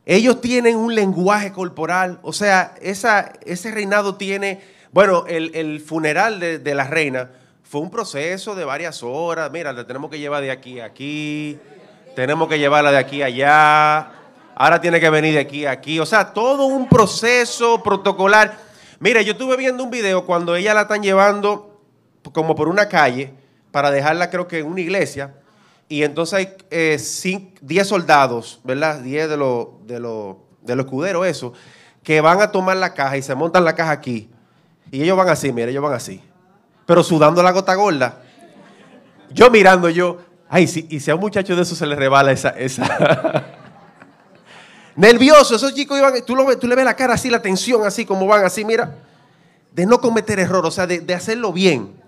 Ellos 0.07 0.41
tienen 0.41 0.77
un 0.77 0.95
lenguaje 0.95 1.53
corporal. 1.53 2.19
O 2.23 2.33
sea, 2.33 2.75
esa, 2.81 3.33
ese 3.45 3.71
reinado 3.71 4.17
tiene, 4.17 4.61
bueno, 4.93 5.25
el, 5.27 5.81
funeral 5.81 6.41
de, 6.41 6.75
la 6.75 6.85
reina 6.85 7.31
fue 7.63 7.81
un 7.81 7.91
proceso 7.91 8.55
de 8.55 8.65
varias 8.65 9.03
horas. 9.03 9.51
Mira, 9.51 9.73
la 9.73 9.87
tenemos 9.87 10.11
que 10.11 10.19
llevar 10.19 10.43
de 10.43 10.51
aquí 10.51 10.81
a 10.81 10.87
aquí, 10.87 11.59
tenemos 12.15 12.49
que 12.49 12.59
llevarla 12.59 12.91
de 12.91 12.99
aquí 12.99 13.23
a 13.23 13.27
allá, 13.27 14.13
ahora 14.55 14.81
tiene 14.81 15.01
que 15.01 15.11
venir 15.11 15.35
de 15.35 15.41
aquí 15.41 15.67
a 15.67 15.73
aquí. 15.73 15.99
O 15.99 16.07
sea, 16.07 16.33
todo 16.33 16.67
un 16.67 16.89
proceso 16.89 17.83
protocolar. 17.83 18.57
Mire, 19.01 19.25
yo 19.25 19.33
estuve 19.33 19.57
viendo 19.57 19.83
un 19.83 19.91
video 19.91 20.25
cuando 20.27 20.55
ella 20.55 20.75
la 20.75 20.83
están 20.83 21.03
llevando 21.03 21.81
como 22.33 22.55
por 22.55 22.69
una 22.69 22.89
calle 22.89 23.33
para 23.73 23.91
dejarla 23.91 24.31
creo 24.31 24.47
que 24.47 24.61
en 24.61 24.67
una 24.67 24.81
iglesia 24.81 25.35
y 25.89 26.05
entonces 26.05 26.35
hay 26.35 26.47
10 26.71 27.51
eh, 27.61 27.85
soldados, 27.85 28.61
¿verdad? 28.65 29.01
10 29.01 29.29
de 29.29 29.37
los 29.37 29.69
de 29.87 30.01
lo, 30.01 30.39
de 30.63 30.75
escuderos, 30.75 31.27
eso, 31.27 31.53
que 32.03 32.21
van 32.21 32.41
a 32.41 32.51
tomar 32.51 32.77
la 32.77 32.95
caja 32.95 33.17
y 33.17 33.23
se 33.23 33.35
montan 33.35 33.65
la 33.65 33.75
caja 33.75 33.91
aquí. 33.91 34.31
Y 34.91 35.03
ellos 35.03 35.17
van 35.17 35.29
así, 35.29 35.53
mire, 35.53 35.71
ellos 35.71 35.83
van 35.83 35.95
así. 35.95 36.23
Pero 36.87 37.03
sudando 37.03 37.43
la 37.43 37.53
gota 37.53 37.75
gorda. 37.75 38.23
Yo 39.31 39.51
mirando, 39.51 39.89
yo, 39.89 40.19
ay, 40.49 40.67
si, 40.67 40.87
y 40.91 41.01
si 41.01 41.11
a 41.11 41.15
un 41.15 41.21
muchacho 41.21 41.57
de 41.57 41.63
eso 41.63 41.75
se 41.75 41.87
le 41.87 41.95
rebala 41.95 42.33
esa. 42.33 42.51
esa. 42.51 43.47
Nervioso, 44.97 45.57
esos 45.57 45.75
chicos 45.75 45.99
iban, 45.99 46.15
tú, 46.27 46.37
lo, 46.37 46.59
tú 46.59 46.67
le 46.67 46.75
ves 46.75 46.85
la 46.85 46.95
cara 46.95 47.15
así, 47.15 47.31
la 47.31 47.41
tensión 47.41 47.87
así, 47.87 48.05
como 48.05 48.27
van 48.27 48.45
así, 48.45 48.65
mira, 48.65 48.97
de 49.73 49.87
no 49.87 50.01
cometer 50.01 50.39
error, 50.39 50.67
o 50.67 50.71
sea, 50.71 50.87
de 50.87 51.15
hacerlo 51.15 51.53
bien. 51.53 52.02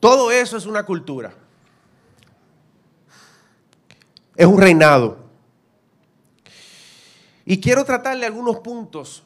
Todo 0.00 0.32
eso 0.32 0.56
es 0.56 0.64
una 0.64 0.84
cultura. 0.84 1.34
Es 4.34 4.46
un 4.46 4.58
reinado. 4.58 5.18
Y 7.44 7.60
quiero 7.60 7.84
tratarle 7.84 8.24
algunos 8.24 8.60
puntos 8.60 9.24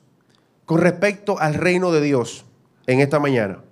con 0.64 0.80
respecto 0.80 1.38
al 1.38 1.54
reino 1.54 1.92
de 1.92 2.00
Dios 2.00 2.44
en 2.86 3.00
esta 3.00 3.20
mañana. 3.20 3.62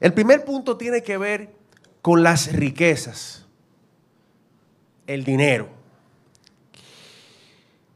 El 0.00 0.12
primer 0.14 0.44
punto 0.44 0.76
tiene 0.76 1.02
que 1.02 1.16
ver 1.18 1.54
con 2.02 2.22
las 2.22 2.52
riquezas, 2.52 3.46
el 5.06 5.24
dinero. 5.24 5.68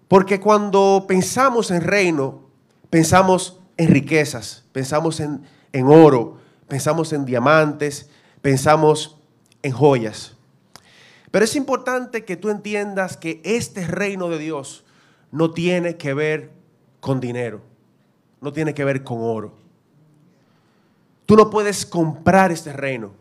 Porque 0.07 0.39
cuando 0.39 1.07
pensamos 1.09 1.71
en 1.71 1.81
reino, 1.81 2.43
pensamos 2.91 3.59
en 3.77 3.89
riquezas, 3.89 4.65
pensamos 4.73 5.21
en, 5.21 5.43
en 5.73 5.87
oro, 5.87 6.41
pensamos 6.73 7.12
en 7.12 7.26
diamantes, 7.26 8.09
pensamos 8.41 9.19
en 9.61 9.73
joyas. 9.73 10.38
Pero 11.31 11.45
es 11.45 11.55
importante 11.55 12.25
que 12.25 12.38
tú 12.38 12.49
entiendas 12.49 13.19
que 13.19 13.43
este 13.45 13.87
reino 13.87 14.31
de 14.31 14.38
Dios 14.38 14.83
no 15.31 15.50
tiene 15.50 15.99
que 15.99 16.14
ver 16.14 16.50
con 17.00 17.21
dinero, 17.21 17.61
no 18.41 18.55
tiene 18.55 18.73
que 18.73 18.87
ver 18.87 19.05
con 19.05 19.19
oro. 19.21 19.55
Tú 21.26 21.37
no 21.37 21.50
puedes 21.50 21.85
comprar 21.85 22.50
este 22.50 22.73
reino. 22.73 23.12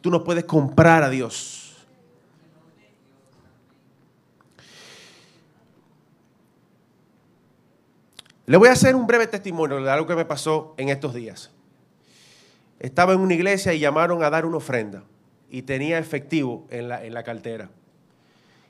Tú 0.00 0.10
no 0.10 0.24
puedes 0.24 0.44
comprar 0.44 1.04
a 1.04 1.08
Dios. 1.08 1.86
Le 8.46 8.56
voy 8.56 8.70
a 8.70 8.72
hacer 8.72 8.96
un 8.96 9.06
breve 9.06 9.28
testimonio 9.28 9.80
de 9.80 9.88
algo 9.88 10.08
que 10.08 10.16
me 10.16 10.24
pasó 10.24 10.74
en 10.78 10.88
estos 10.88 11.14
días. 11.14 11.52
Estaba 12.78 13.12
en 13.14 13.20
una 13.20 13.34
iglesia 13.34 13.72
y 13.72 13.78
llamaron 13.80 14.22
a 14.22 14.30
dar 14.30 14.44
una 14.46 14.58
ofrenda 14.58 15.04
y 15.48 15.62
tenía 15.62 15.98
efectivo 15.98 16.66
en 16.70 16.88
la, 16.88 17.04
en 17.04 17.14
la 17.14 17.22
cartera. 17.22 17.70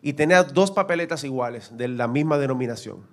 Y 0.02 0.12
tenía 0.12 0.44
dos 0.44 0.70
papeletas 0.70 1.24
iguales 1.24 1.76
de 1.76 1.88
la 1.88 2.06
misma 2.06 2.38
denominación. 2.38 3.04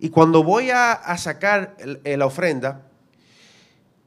Y 0.00 0.10
cuando 0.10 0.42
voy 0.42 0.70
a, 0.70 0.92
a 0.92 1.16
sacar 1.18 1.76
el- 1.78 2.18
la 2.18 2.26
ofrenda, 2.26 2.82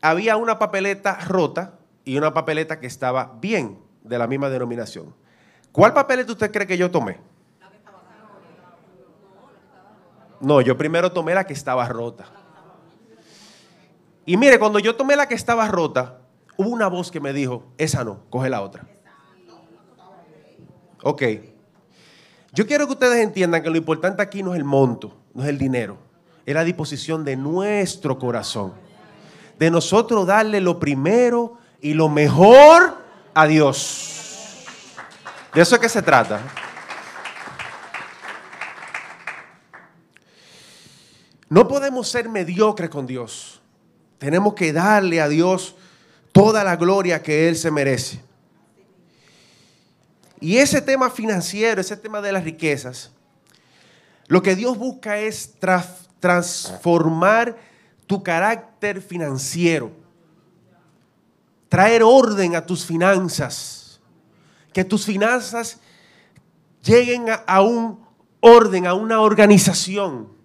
había 0.02 0.36
una 0.38 0.58
papeleta 0.60 1.16
rota 1.28 1.76
y 2.04 2.18
una 2.18 2.34
papeleta 2.34 2.80
que 2.80 2.88
estaba 2.88 3.38
bien 3.42 3.78
de 4.04 4.18
la 4.18 4.28
misma 4.28 4.50
denominación. 4.50 5.14
¿Cuál 5.72 5.94
papeleta 5.94 6.32
usted 6.34 6.52
cree 6.52 6.68
que 6.68 6.78
yo 6.78 6.92
tomé? 6.92 7.20
No, 10.42 10.60
yo 10.60 10.76
primero 10.78 11.12
tomé 11.12 11.36
la 11.36 11.46
que 11.46 11.54
estaba 11.54 11.88
rota. 11.88 12.26
Y 14.26 14.38
mire, 14.38 14.60
cuando 14.60 14.80
yo 14.80 14.96
tomé 14.96 15.16
la 15.16 15.28
que 15.28 15.36
estaba 15.36 15.68
rota, 15.68 16.20
hubo 16.58 16.70
una 16.70 16.88
voz 16.88 17.12
que 17.12 17.20
me 17.20 17.34
dijo, 17.34 17.72
esa 17.78 18.04
no, 18.04 18.24
coge 18.30 18.50
la 18.50 18.62
otra. 18.62 18.86
Ok. 21.04 21.24
Yo 22.54 22.68
quiero 22.68 22.86
que 22.86 22.94
ustedes 22.94 23.24
entiendan 23.24 23.64
que 23.64 23.70
lo 23.70 23.78
importante 23.78 24.22
aquí 24.22 24.44
no 24.44 24.54
es 24.54 24.60
el 24.60 24.66
monto, 24.66 25.18
no 25.34 25.44
es 25.44 25.50
el 25.50 25.58
dinero, 25.58 25.98
es 26.46 26.54
la 26.54 26.64
disposición 26.64 27.24
de 27.24 27.36
nuestro 27.38 28.20
corazón. 28.20 28.74
De 29.58 29.72
nosotros 29.72 30.28
darle 30.28 30.60
lo 30.60 30.80
primero 30.80 31.58
y 31.80 31.94
lo 31.94 32.10
mejor 32.10 32.98
a 33.34 33.48
Dios. 33.48 34.66
De 35.54 35.62
eso 35.62 35.76
es 35.76 35.82
que 35.82 35.90
se 35.90 36.02
trata. 36.02 36.42
No 41.50 41.68
podemos 41.68 42.08
ser 42.08 42.30
mediocres 42.30 42.90
con 42.90 43.06
Dios. 43.06 43.61
Tenemos 44.22 44.54
que 44.54 44.72
darle 44.72 45.20
a 45.20 45.28
Dios 45.28 45.74
toda 46.32 46.64
la 46.64 46.76
gloria 46.76 47.24
que 47.24 47.50
Él 47.50 47.56
se 47.56 47.72
merece. 47.72 48.22
Y 50.40 50.58
ese 50.58 50.80
tema 50.80 51.10
financiero, 51.10 51.82
ese 51.82 51.98
tema 51.98 52.22
de 52.22 52.32
las 52.32 52.44
riquezas, 52.44 53.10
lo 54.28 54.44
que 54.44 54.56
Dios 54.56 54.78
busca 54.78 55.18
es 55.18 55.60
tra- 55.60 55.84
transformar 56.20 57.58
tu 58.06 58.22
carácter 58.22 59.02
financiero, 59.02 59.92
traer 61.68 62.04
orden 62.04 62.56
a 62.56 62.64
tus 62.64 62.86
finanzas, 62.86 64.00
que 64.72 64.84
tus 64.86 65.04
finanzas 65.04 65.80
lleguen 66.84 67.26
a 67.48 67.62
un 67.64 68.06
orden, 68.40 68.86
a 68.86 68.94
una 68.94 69.20
organización. 69.20 70.40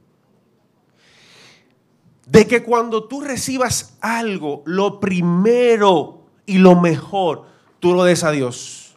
De 2.26 2.46
que 2.46 2.62
cuando 2.62 3.04
tú 3.04 3.22
recibas 3.22 3.96
algo, 4.00 4.62
lo 4.66 5.00
primero 5.00 6.26
y 6.44 6.58
lo 6.58 6.78
mejor, 6.78 7.46
tú 7.80 7.94
lo 7.94 8.04
des 8.04 8.24
a 8.24 8.32
Dios. 8.32 8.96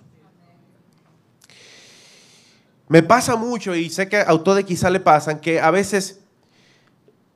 Me 2.87 3.03
pasa 3.03 3.35
mucho 3.35 3.75
y 3.75 3.91
sé 3.91 4.09
que 4.09 4.17
a 4.17 4.33
ustedes 4.33 4.65
quizás 4.65 4.91
le 4.91 4.99
pasan 4.99 5.39
que 5.39 5.61
a 5.61 5.69
veces, 5.69 6.21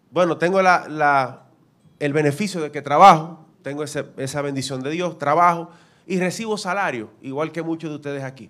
bueno, 0.10 0.38
tengo 0.40 0.60
el 0.60 2.14
beneficio 2.14 2.60
de 2.60 2.72
que 2.72 2.82
trabajo, 2.82 3.46
tengo 3.62 3.84
esa 3.84 4.42
bendición 4.42 4.82
de 4.82 4.90
Dios, 4.90 5.20
trabajo 5.20 5.70
y 6.08 6.20
recibo 6.20 6.58
salario, 6.58 7.12
igual 7.22 7.52
que 7.52 7.62
muchos 7.62 7.92
de 7.92 7.98
ustedes 7.98 8.24
aquí. 8.24 8.50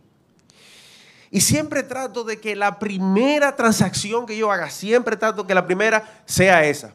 Y 1.30 1.42
siempre 1.42 1.84
trato 1.84 2.24
de 2.24 2.40
que 2.40 2.56
la 2.56 2.80
primera 2.80 3.54
transacción 3.58 4.26
que 4.26 4.38
yo 4.38 4.50
haga, 4.50 4.70
siempre 4.70 5.18
trato 5.18 5.46
que 5.46 5.54
la 5.54 5.66
primera 5.66 6.24
sea 6.26 6.64
esa. 6.64 6.94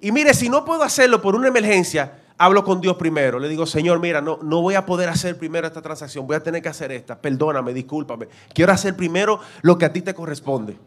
Y 0.00 0.12
mire, 0.12 0.34
si 0.34 0.48
no 0.48 0.64
puedo 0.64 0.82
hacerlo 0.82 1.20
por 1.20 1.34
una 1.34 1.48
emergencia, 1.48 2.18
hablo 2.38 2.64
con 2.64 2.80
Dios 2.80 2.96
primero. 2.96 3.38
Le 3.38 3.48
digo, 3.48 3.66
Señor, 3.66 4.00
mira, 4.00 4.20
no, 4.20 4.38
no 4.42 4.62
voy 4.62 4.74
a 4.74 4.86
poder 4.86 5.08
hacer 5.08 5.36
primero 5.36 5.66
esta 5.66 5.82
transacción, 5.82 6.26
voy 6.26 6.36
a 6.36 6.42
tener 6.42 6.62
que 6.62 6.68
hacer 6.68 6.92
esta. 6.92 7.20
Perdóname, 7.20 7.74
discúlpame. 7.74 8.28
Quiero 8.54 8.72
hacer 8.72 8.96
primero 8.96 9.40
lo 9.62 9.76
que 9.76 9.84
a 9.84 9.92
ti 9.92 10.02
te 10.02 10.14
corresponde. 10.14 10.78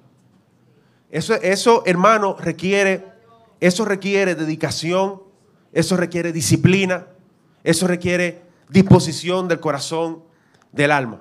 Eso, 1.10 1.36
eso 1.36 1.84
hermano, 1.86 2.38
requiere, 2.40 3.06
eso 3.60 3.84
requiere 3.84 4.34
dedicación, 4.34 5.22
eso 5.74 5.98
requiere 5.98 6.32
disciplina, 6.32 7.08
eso 7.64 7.86
requiere 7.86 8.42
disposición 8.70 9.50
del 9.50 9.60
corazón, 9.60 10.24
del 10.72 10.92
alma. 10.92 11.20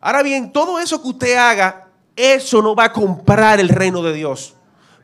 Ahora 0.00 0.22
bien, 0.22 0.52
todo 0.52 0.80
eso 0.80 1.00
que 1.00 1.08
usted 1.08 1.36
haga, 1.36 1.88
eso 2.16 2.60
no 2.60 2.74
va 2.74 2.84
a 2.84 2.92
comprar 2.92 3.60
el 3.60 3.68
reino 3.68 4.02
de 4.02 4.12
Dios. 4.12 4.54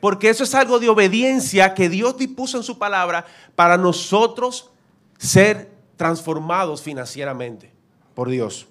Porque 0.00 0.28
eso 0.28 0.44
es 0.44 0.54
algo 0.54 0.78
de 0.78 0.88
obediencia 0.88 1.74
que 1.74 1.88
Dios 1.88 2.16
dispuso 2.16 2.56
en 2.56 2.62
su 2.62 2.78
palabra 2.78 3.26
para 3.54 3.76
nosotros 3.78 4.70
ser 5.18 5.70
transformados 5.96 6.82
financieramente 6.82 7.72
por 8.14 8.28
Dios. 8.28 8.68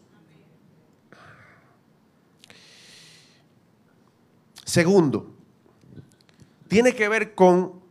Segundo, 4.64 5.32
tiene 6.68 6.96
que 6.96 7.08
ver 7.08 7.36
con 7.36 7.84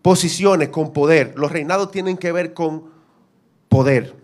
posiciones, 0.00 0.68
con 0.70 0.92
poder. 0.92 1.34
Los 1.36 1.52
reinados 1.52 1.90
tienen 1.90 2.16
que 2.16 2.32
ver 2.32 2.54
con 2.54 2.90
poder. 3.68 4.14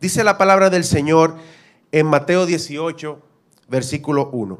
Dice 0.00 0.22
la 0.22 0.38
palabra 0.38 0.70
del 0.70 0.84
Señor 0.84 1.36
en 1.92 2.06
Mateo 2.06 2.46
18, 2.46 3.20
versículo 3.68 4.30
1. 4.30 4.58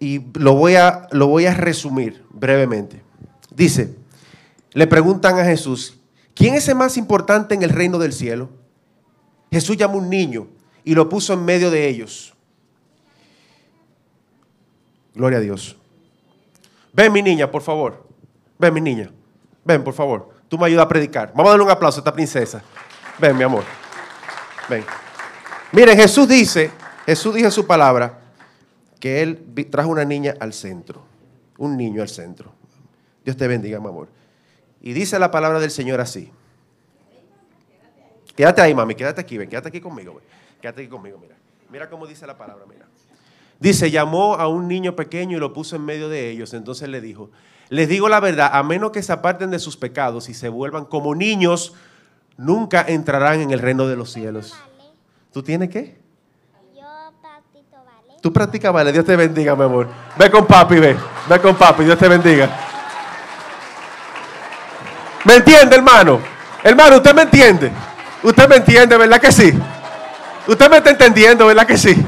Y 0.00 0.20
lo 0.38 0.54
voy 0.54 0.74
a, 0.74 1.08
lo 1.12 1.28
voy 1.28 1.46
a 1.46 1.54
resumir 1.54 2.24
brevemente. 2.30 3.02
Dice, 3.54 3.94
le 4.72 4.86
preguntan 4.86 5.38
a 5.38 5.44
Jesús, 5.44 5.98
¿quién 6.34 6.54
es 6.54 6.68
el 6.68 6.74
más 6.74 6.96
importante 6.96 7.54
en 7.54 7.62
el 7.62 7.70
reino 7.70 7.98
del 7.98 8.12
cielo? 8.12 8.50
Jesús 9.50 9.76
llamó 9.76 9.94
a 9.94 10.02
un 10.02 10.10
niño 10.10 10.48
y 10.82 10.94
lo 10.94 11.08
puso 11.08 11.32
en 11.32 11.44
medio 11.44 11.70
de 11.70 11.88
ellos. 11.88 12.34
Gloria 15.14 15.38
a 15.38 15.40
Dios. 15.40 15.76
Ven 16.92 17.12
mi 17.12 17.22
niña, 17.22 17.50
por 17.50 17.62
favor. 17.62 18.06
Ven 18.58 18.74
mi 18.74 18.80
niña. 18.80 19.10
Ven, 19.64 19.82
por 19.82 19.94
favor. 19.94 20.30
Tú 20.48 20.58
me 20.58 20.66
ayudas 20.66 20.84
a 20.84 20.88
predicar. 20.88 21.32
Vamos 21.34 21.46
a 21.46 21.50
darle 21.50 21.64
un 21.64 21.70
aplauso 21.70 21.98
a 21.98 22.00
esta 22.00 22.12
princesa. 22.12 22.62
Ven, 23.18 23.36
mi 23.36 23.44
amor. 23.44 23.64
Ven. 24.68 24.84
Miren, 25.72 25.96
Jesús 25.96 26.28
dice, 26.28 26.70
Jesús 27.06 27.34
dijo 27.34 27.46
en 27.46 27.52
su 27.52 27.66
palabra 27.66 28.18
que 29.00 29.22
él 29.22 29.44
trajo 29.70 29.90
una 29.90 30.04
niña 30.04 30.34
al 30.40 30.52
centro. 30.52 31.04
Un 31.58 31.76
niño 31.76 32.02
al 32.02 32.08
centro. 32.08 32.52
Dios 33.24 33.36
te 33.36 33.46
bendiga, 33.46 33.80
mi 33.80 33.88
amor. 33.88 34.08
Y 34.80 34.92
dice 34.92 35.18
la 35.18 35.30
palabra 35.30 35.60
del 35.60 35.70
Señor 35.70 36.00
así. 36.00 36.30
Quédate 38.36 38.60
ahí, 38.60 38.74
mami, 38.74 38.94
quédate 38.94 39.20
aquí, 39.20 39.38
ven, 39.38 39.48
quédate 39.48 39.68
aquí 39.68 39.80
conmigo, 39.80 40.14
ven. 40.14 40.24
Quédate 40.60 40.82
aquí 40.82 40.90
conmigo, 40.90 41.18
mira. 41.18 41.36
Mira 41.70 41.88
cómo 41.88 42.06
dice 42.06 42.26
la 42.26 42.36
palabra, 42.36 42.64
mira. 42.68 42.86
Dice, 43.60 43.90
llamó 43.90 44.34
a 44.34 44.48
un 44.48 44.68
niño 44.68 44.96
pequeño 44.96 45.36
y 45.36 45.40
lo 45.40 45.52
puso 45.52 45.76
en 45.76 45.84
medio 45.84 46.08
de 46.08 46.30
ellos. 46.30 46.52
Entonces 46.54 46.88
le 46.88 47.00
dijo, 47.00 47.30
les 47.68 47.88
digo 47.88 48.08
la 48.08 48.20
verdad, 48.20 48.50
a 48.52 48.62
menos 48.62 48.90
que 48.90 49.02
se 49.02 49.12
aparten 49.12 49.50
de 49.50 49.58
sus 49.58 49.76
pecados 49.76 50.28
y 50.28 50.34
se 50.34 50.48
vuelvan 50.48 50.84
como 50.84 51.14
niños, 51.14 51.74
nunca 52.36 52.84
entrarán 52.86 53.40
en 53.40 53.50
el 53.50 53.58
reino 53.58 53.86
de 53.86 53.96
los 53.96 54.12
cielos. 54.12 54.54
¿Tú 55.32 55.42
tienes 55.42 55.70
qué? 55.70 55.98
Yo 56.74 57.12
practico 57.20 57.76
ballet. 57.84 58.20
Tú 58.20 58.32
practicas 58.32 58.72
vale, 58.72 58.92
Dios 58.92 59.04
te 59.04 59.16
bendiga, 59.16 59.56
mi 59.56 59.64
amor. 59.64 59.88
Ve 60.16 60.30
con 60.30 60.46
papi, 60.46 60.78
ve. 60.78 60.96
Ve 61.28 61.40
con 61.40 61.56
papi, 61.56 61.84
Dios 61.84 61.98
te 61.98 62.08
bendiga. 62.08 62.48
¿Me 65.24 65.36
entiende, 65.36 65.76
hermano? 65.76 66.20
Hermano, 66.62 66.96
usted 66.96 67.14
me 67.14 67.22
entiende. 67.22 67.72
Usted 68.22 68.48
me 68.48 68.56
entiende, 68.56 68.96
¿verdad 68.96 69.20
que 69.20 69.32
sí? 69.32 69.52
Usted 70.46 70.70
me 70.70 70.76
está 70.78 70.90
entendiendo, 70.90 71.46
¿verdad 71.46 71.66
que 71.66 71.78
sí? 71.78 71.94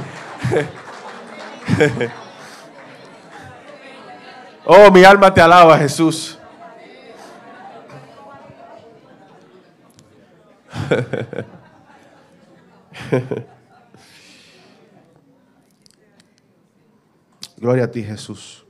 Oh, 4.69 4.91
mi 4.91 5.05
alma 5.05 5.33
te 5.33 5.41
alaba, 5.41 5.79
Jesús. 5.79 6.36
Gloria 17.57 17.85
a 17.85 17.91
ti, 17.91 18.03
Jesús. 18.03 18.67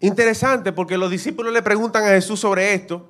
Interesante 0.00 0.72
porque 0.72 0.98
los 0.98 1.08
discípulos 1.10 1.52
le 1.52 1.62
preguntan 1.62 2.02
a 2.04 2.08
Jesús 2.08 2.40
sobre 2.40 2.74
esto. 2.74 3.08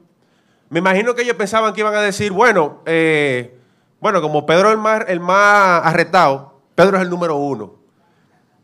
Me 0.69 0.81
imagino 0.81 1.15
que 1.15 1.23
ellos 1.23 1.37
pensaban 1.37 1.73
que 1.73 1.81
iban 1.81 1.95
a 1.95 2.03
decir, 2.03 2.33
bueno, 2.33 2.83
eh, 2.85 3.59
bueno, 4.01 4.21
como 4.21 4.45
Pedro 4.45 4.69
es 4.69 4.75
el 4.75 4.81
más, 4.81 5.05
el 5.09 5.21
más 5.21 5.81
arretado, 5.85 6.61
Pedro 6.75 6.99
es 6.99 7.03
el 7.03 7.11
número 7.11 7.37
uno. 7.37 7.77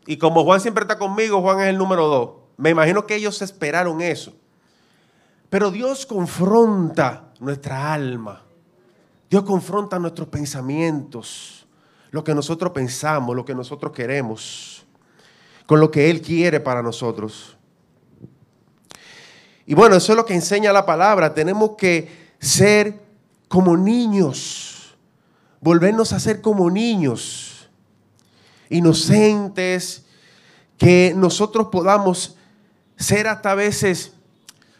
Y 0.05 0.17
como 0.17 0.43
Juan 0.43 0.59
siempre 0.59 0.81
está 0.83 0.97
conmigo, 0.97 1.41
Juan 1.41 1.61
es 1.61 1.67
el 1.67 1.77
número 1.77 2.07
dos. 2.07 2.31
Me 2.57 2.71
imagino 2.71 3.07
que 3.07 3.15
ellos 3.15 3.41
esperaron 3.41 4.01
eso. 4.01 4.33
Pero 5.49 5.71
Dios 5.71 6.05
confronta 6.05 7.28
nuestra 7.39 7.93
alma. 7.93 8.43
Dios 9.29 9.43
confronta 9.43 9.99
nuestros 9.99 10.27
pensamientos, 10.27 11.67
lo 12.11 12.23
que 12.23 12.33
nosotros 12.33 12.71
pensamos, 12.71 13.35
lo 13.35 13.45
que 13.45 13.53
nosotros 13.53 13.91
queremos, 13.91 14.85
con 15.65 15.79
lo 15.79 15.91
que 15.91 16.09
Él 16.09 16.21
quiere 16.21 16.59
para 16.59 16.81
nosotros. 16.81 17.55
Y 19.65 19.75
bueno, 19.75 19.95
eso 19.95 20.13
es 20.13 20.17
lo 20.17 20.25
que 20.25 20.33
enseña 20.33 20.73
la 20.73 20.85
palabra. 20.85 21.33
Tenemos 21.35 21.71
que 21.77 22.33
ser 22.39 23.03
como 23.47 23.77
niños, 23.77 24.97
volvernos 25.61 26.11
a 26.11 26.19
ser 26.19 26.41
como 26.41 26.71
niños, 26.71 27.69
inocentes, 28.69 30.05
que 30.77 31.13
nosotros 31.15 31.67
podamos 31.71 32.35
ser 32.95 33.27
hasta 33.27 33.53
veces, 33.53 34.13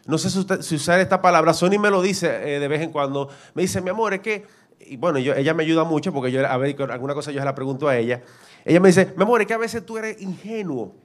no 0.10 0.17
sé 0.17 0.32
si 0.32 0.76
usar 0.76 1.00
esta 1.00 1.22
palabra, 1.22 1.54
Sony 1.54 1.78
me 1.80 1.91
lo 1.91 2.02
dice 2.02 2.56
eh, 2.56 2.60
de 2.60 2.67
vez 2.67 2.82
en 2.82 2.91
cuando, 2.91 3.30
me 3.54 3.62
dice, 3.62 3.80
mi 3.80 3.91
amor, 3.91 4.15
es 4.15 4.22
que, 4.22 4.43
y 4.80 4.98
bueno, 4.98 5.19
yo, 5.19 5.36
ella 5.36 5.54
me 5.54 5.62
ayuda 5.62 5.84
mucho 5.84 6.12
porque 6.12 6.32
yo 6.32 6.45
a 6.48 6.58
ver, 6.58 6.76
alguna 6.91 7.13
cosa 7.13 7.32
yo 7.32 7.39
se 7.39 7.45
la 7.45 7.54
pregunto 7.54 7.88
a 7.88 7.95
ella. 7.95 8.24
Ella 8.65 8.80
me 8.80 8.88
dice, 8.88 9.13
mi 9.15 9.22
amor, 9.22 9.41
es 9.41 9.48
que 9.48 9.54
a 9.54 9.60
veces 9.60 9.86
tú 9.86 10.00
eres 10.00 10.19
ingenuo. 10.19 10.95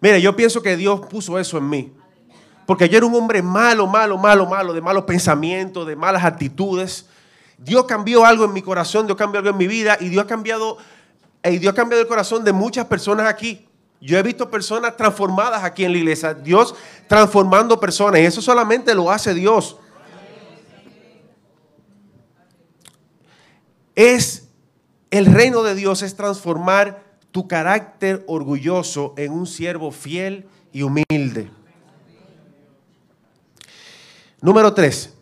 Mire, 0.00 0.20
yo 0.20 0.34
pienso 0.34 0.60
que 0.60 0.76
Dios 0.76 1.06
puso 1.06 1.38
eso 1.38 1.58
en 1.58 1.68
mí. 1.68 1.92
Porque 2.66 2.88
yo 2.88 2.96
era 2.96 3.06
un 3.06 3.14
hombre 3.14 3.42
malo, 3.42 3.86
malo, 3.86 4.18
malo, 4.18 4.44
malo, 4.46 4.72
de 4.72 4.80
malos 4.80 5.04
pensamientos, 5.04 5.86
de 5.86 5.94
malas 5.94 6.24
actitudes. 6.24 7.06
Dios 7.58 7.84
cambió 7.84 8.26
algo 8.26 8.44
en 8.44 8.52
mi 8.52 8.60
corazón, 8.60 9.06
Dios 9.06 9.16
cambió 9.16 9.38
algo 9.38 9.50
en 9.50 9.56
mi 9.56 9.68
vida 9.68 9.96
y 10.00 10.08
Dios 10.08 10.24
ha 10.24 10.26
cambiado, 10.26 10.78
y 11.44 11.58
Dios 11.58 11.72
ha 11.72 11.76
cambiado 11.76 12.02
el 12.02 12.08
corazón 12.08 12.42
de 12.42 12.52
muchas 12.52 12.86
personas 12.86 13.28
aquí. 13.28 13.65
Yo 14.06 14.16
he 14.16 14.22
visto 14.22 14.48
personas 14.48 14.96
transformadas 14.96 15.64
aquí 15.64 15.84
en 15.84 15.90
la 15.90 15.98
iglesia. 15.98 16.32
Dios 16.32 16.76
transformando 17.08 17.80
personas. 17.80 18.20
Y 18.20 18.24
eso 18.24 18.40
solamente 18.40 18.94
lo 18.94 19.10
hace 19.10 19.34
Dios. 19.34 19.78
Es 23.96 24.46
el 25.10 25.26
reino 25.26 25.64
de 25.64 25.74
Dios 25.74 26.02
es 26.02 26.14
transformar 26.14 27.02
tu 27.32 27.48
carácter 27.48 28.22
orgulloso 28.28 29.12
en 29.16 29.32
un 29.32 29.44
siervo 29.44 29.90
fiel 29.90 30.46
y 30.72 30.82
humilde. 30.82 31.50
Número 34.40 34.72
3. 34.72 35.14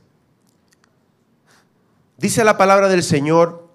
Dice 2.18 2.44
la 2.44 2.58
palabra 2.58 2.88
del 2.88 3.02
Señor 3.02 3.66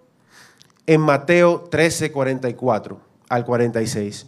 en 0.86 1.02
Mateo 1.02 1.62
13, 1.72 2.12
44 2.12 3.02
al 3.28 3.46
46. 3.46 4.28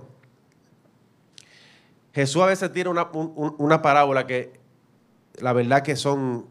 Jesús 2.13 2.41
a 2.41 2.45
veces 2.45 2.71
tiene 2.73 2.89
una, 2.89 3.81
parábola 3.81 4.27
que 4.27 4.59
la 5.39 5.53
verdad 5.53 5.81
que 5.81 5.95
son... 5.95 6.45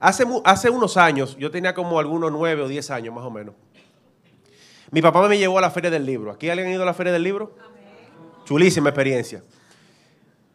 Hace, 0.00 0.24
hace 0.44 0.70
unos 0.70 0.96
años, 0.96 1.36
yo 1.38 1.50
tenía 1.50 1.74
como 1.74 1.98
algunos 1.98 2.30
nueve 2.30 2.62
o 2.62 2.68
diez 2.68 2.90
años 2.90 3.14
más 3.14 3.24
o 3.24 3.30
menos. 3.30 3.54
Mi 4.90 5.02
papá 5.02 5.26
me 5.28 5.38
llevó 5.38 5.58
a 5.58 5.60
la 5.60 5.70
feria 5.70 5.90
del 5.90 6.06
libro. 6.06 6.30
¿Aquí 6.30 6.48
alguien 6.48 6.68
ha 6.68 6.72
ido 6.72 6.82
a 6.82 6.86
la 6.86 6.94
feria 6.94 7.12
del 7.12 7.22
libro? 7.22 7.56
Chulísima 8.44 8.90
experiencia. 8.90 9.42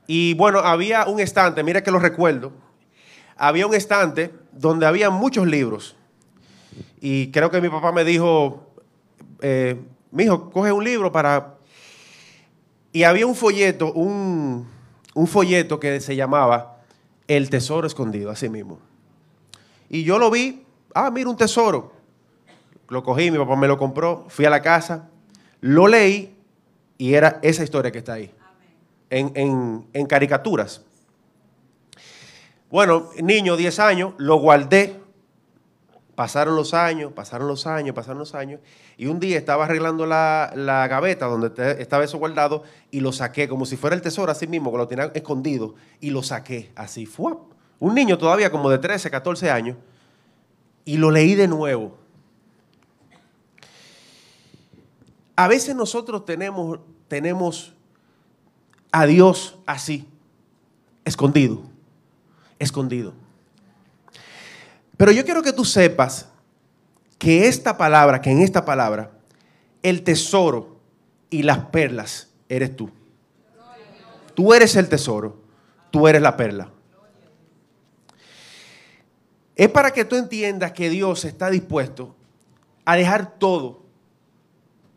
Y 0.07 0.33
bueno, 0.35 0.59
había 0.59 1.05
un 1.05 1.19
estante, 1.19 1.63
mira 1.63 1.83
que 1.83 1.91
lo 1.91 1.99
recuerdo. 1.99 2.51
Había 3.35 3.67
un 3.67 3.75
estante 3.75 4.33
donde 4.51 4.85
había 4.85 5.09
muchos 5.09 5.45
libros. 5.45 5.95
Y 6.99 7.31
creo 7.31 7.51
que 7.51 7.61
mi 7.61 7.69
papá 7.69 7.91
me 7.91 8.03
dijo, 8.03 8.71
eh, 9.41 9.79
mi 10.11 10.23
hijo, 10.23 10.49
coge 10.49 10.71
un 10.71 10.83
libro 10.83 11.11
para... 11.11 11.58
Y 12.91 13.03
había 13.03 13.27
un 13.27 13.35
folleto, 13.35 13.93
un, 13.93 14.67
folleto 15.27 15.79
que 15.79 15.99
se 15.99 16.15
llamaba 16.15 16.81
El 17.27 17.49
Tesoro 17.49 17.85
Escondido, 17.85 18.31
así 18.31 18.49
mismo. 18.49 18.79
Y 19.89 20.03
yo 20.03 20.17
lo 20.17 20.31
vi, 20.31 20.63
ah, 20.93 21.11
mira 21.11 21.29
un 21.29 21.37
tesoro. 21.37 21.93
Lo 22.87 23.03
cogí, 23.03 23.29
mi 23.29 23.37
papá 23.37 23.55
me 23.55 23.67
lo 23.67 23.77
compró, 23.77 24.25
fui 24.29 24.45
a 24.45 24.49
la 24.49 24.61
casa, 24.61 25.09
lo 25.61 25.87
leí 25.87 26.35
y 26.97 27.13
era 27.13 27.39
esa 27.43 27.63
historia 27.63 27.91
que 27.91 27.99
está 27.99 28.13
ahí 28.13 28.33
en, 29.09 30.07
caricaturas. 30.07 30.81
Bueno, 32.69 33.09
niño, 33.21 33.57
10 33.57 33.79
años, 33.79 34.13
lo 34.17 34.37
guardé. 34.37 34.98
Pasaron 36.19 36.57
los 36.57 36.73
años, 36.73 37.13
pasaron 37.13 37.47
los 37.47 37.65
años, 37.65 37.95
pasaron 37.95 38.19
los 38.19 38.35
años. 38.35 38.59
Y 38.97 39.05
un 39.05 39.21
día 39.21 39.37
estaba 39.37 39.63
arreglando 39.63 40.05
la, 40.05 40.51
gaveta 40.89 41.27
donde 41.27 41.81
estaba 41.81 42.03
eso 42.03 42.17
guardado 42.17 42.63
y 42.91 42.99
lo 42.99 43.13
saqué 43.13 43.47
como 43.47 43.65
si 43.65 43.77
fuera 43.77 43.95
el 43.95 44.01
tesoro 44.01 44.29
así 44.29 44.45
mismo, 44.45 44.69
que 44.69 44.77
lo 44.79 44.85
tenía 44.85 45.05
escondido. 45.13 45.75
Y 46.01 46.09
lo 46.09 46.21
saqué 46.21 46.73
así. 46.75 47.05
fue 47.05 47.37
Un 47.79 47.95
niño 47.95 48.17
todavía 48.17 48.51
como 48.51 48.69
de 48.69 48.79
13, 48.79 49.09
14 49.09 49.49
años. 49.49 49.77
Y 50.83 50.97
lo 50.97 51.09
leí 51.09 51.35
de 51.35 51.47
nuevo. 51.47 51.97
A 55.37 55.47
veces 55.47 55.73
nosotros 55.73 56.25
tenemos, 56.25 56.81
tenemos 57.07 57.73
a 58.91 59.05
Dios 59.05 59.57
así, 59.65 60.05
escondido, 61.05 61.61
escondido. 62.59 63.13
Pero 64.99 65.13
yo 65.13 65.23
quiero 65.23 65.41
que 65.41 65.53
tú 65.53 65.63
sepas 65.63 66.27
que 67.17 67.47
esta 67.47 67.77
palabra, 67.77 68.19
que 68.19 68.31
en 68.31 68.41
esta 68.41 68.65
palabra, 68.65 69.11
el 69.81 70.03
tesoro 70.03 70.81
y 71.29 71.43
las 71.43 71.59
perlas 71.67 72.27
eres 72.49 72.75
tú. 72.75 72.91
Tú 74.33 74.53
eres 74.53 74.75
el 74.75 74.89
tesoro, 74.89 75.39
tú 75.89 76.05
eres 76.09 76.21
la 76.21 76.35
perla. 76.35 76.69
Es 79.55 79.69
para 79.69 79.91
que 79.91 80.03
tú 80.03 80.17
entiendas 80.17 80.73
que 80.73 80.89
Dios 80.89 81.23
está 81.23 81.49
dispuesto 81.49 82.13
a 82.83 82.97
dejar 82.97 83.39
todo 83.39 83.85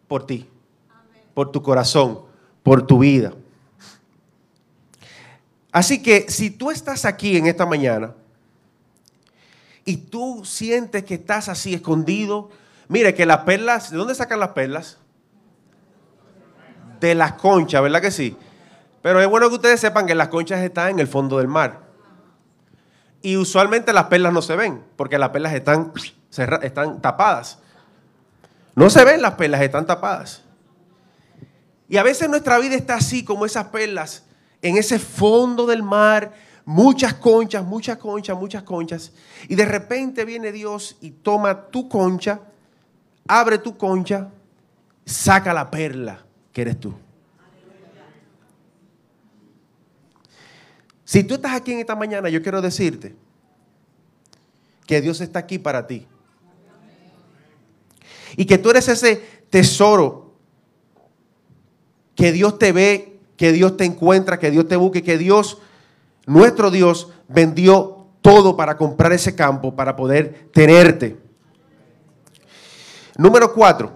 por 0.08 0.26
ti, 0.26 0.50
por 1.32 1.52
tu 1.52 1.62
corazón, 1.62 2.22
por 2.64 2.84
tu 2.84 2.98
vida. 2.98 3.34
Así 5.70 6.02
que 6.02 6.26
si 6.28 6.50
tú 6.50 6.72
estás 6.72 7.04
aquí 7.04 7.36
en 7.36 7.46
esta 7.46 7.66
mañana 7.66 8.16
y 9.92 9.98
tú 9.98 10.42
sientes 10.46 11.04
que 11.04 11.12
estás 11.12 11.50
así 11.50 11.74
escondido, 11.74 12.48
mire 12.88 13.12
que 13.12 13.26
las 13.26 13.40
perlas, 13.40 13.90
¿de 13.90 13.98
dónde 13.98 14.14
sacan 14.14 14.40
las 14.40 14.48
perlas? 14.50 14.96
De 16.98 17.14
las 17.14 17.34
conchas, 17.34 17.82
¿verdad 17.82 18.00
que 18.00 18.10
sí? 18.10 18.34
Pero 19.02 19.20
es 19.20 19.28
bueno 19.28 19.50
que 19.50 19.56
ustedes 19.56 19.80
sepan 19.80 20.06
que 20.06 20.14
las 20.14 20.28
conchas 20.28 20.60
están 20.60 20.92
en 20.92 20.98
el 20.98 21.08
fondo 21.08 21.36
del 21.36 21.46
mar. 21.46 21.80
Y 23.20 23.36
usualmente 23.36 23.92
las 23.92 24.04
perlas 24.04 24.32
no 24.32 24.40
se 24.40 24.56
ven, 24.56 24.82
porque 24.96 25.18
las 25.18 25.28
perlas 25.28 25.52
están, 25.52 25.92
están 26.62 27.02
tapadas. 27.02 27.58
No 28.74 28.88
se 28.88 29.04
ven 29.04 29.20
las 29.20 29.34
perlas, 29.34 29.60
están 29.60 29.84
tapadas. 29.84 30.42
Y 31.86 31.98
a 31.98 32.02
veces 32.02 32.30
nuestra 32.30 32.58
vida 32.58 32.76
está 32.76 32.94
así 32.94 33.26
como 33.26 33.44
esas 33.44 33.66
perlas, 33.66 34.24
en 34.62 34.78
ese 34.78 34.98
fondo 34.98 35.66
del 35.66 35.82
mar, 35.82 36.32
muchas 36.64 37.14
conchas, 37.14 37.64
muchas 37.64 37.98
conchas, 37.98 38.38
muchas 38.38 38.62
conchas. 38.62 39.12
Y 39.48 39.54
de 39.54 39.64
repente 39.64 40.24
viene 40.24 40.52
Dios 40.52 40.96
y 41.00 41.10
toma 41.10 41.68
tu 41.68 41.88
concha, 41.88 42.40
abre 43.26 43.58
tu 43.58 43.76
concha, 43.76 44.30
saca 45.04 45.52
la 45.52 45.70
perla 45.70 46.24
que 46.52 46.62
eres 46.62 46.78
tú. 46.80 46.94
Si 51.04 51.24
tú 51.24 51.34
estás 51.34 51.52
aquí 51.52 51.72
en 51.72 51.80
esta 51.80 51.94
mañana, 51.94 52.30
yo 52.30 52.42
quiero 52.42 52.62
decirte 52.62 53.14
que 54.86 55.00
Dios 55.00 55.20
está 55.20 55.40
aquí 55.40 55.58
para 55.58 55.86
ti. 55.86 56.06
Y 58.36 58.46
que 58.46 58.56
tú 58.56 58.70
eres 58.70 58.88
ese 58.88 59.16
tesoro 59.50 60.32
que 62.14 62.32
Dios 62.32 62.58
te 62.58 62.72
ve, 62.72 63.18
que 63.36 63.52
Dios 63.52 63.76
te 63.76 63.84
encuentra, 63.84 64.38
que 64.38 64.50
Dios 64.50 64.68
te 64.68 64.76
busque, 64.76 65.02
que 65.02 65.18
Dios, 65.18 65.58
nuestro 66.26 66.70
Dios, 66.70 67.12
vendió 67.28 68.08
todo 68.20 68.56
para 68.56 68.76
comprar 68.76 69.12
ese 69.12 69.34
campo, 69.34 69.74
para 69.74 69.96
poder 69.96 70.48
tenerte. 70.52 71.18
Número 73.16 73.52
cuatro, 73.52 73.92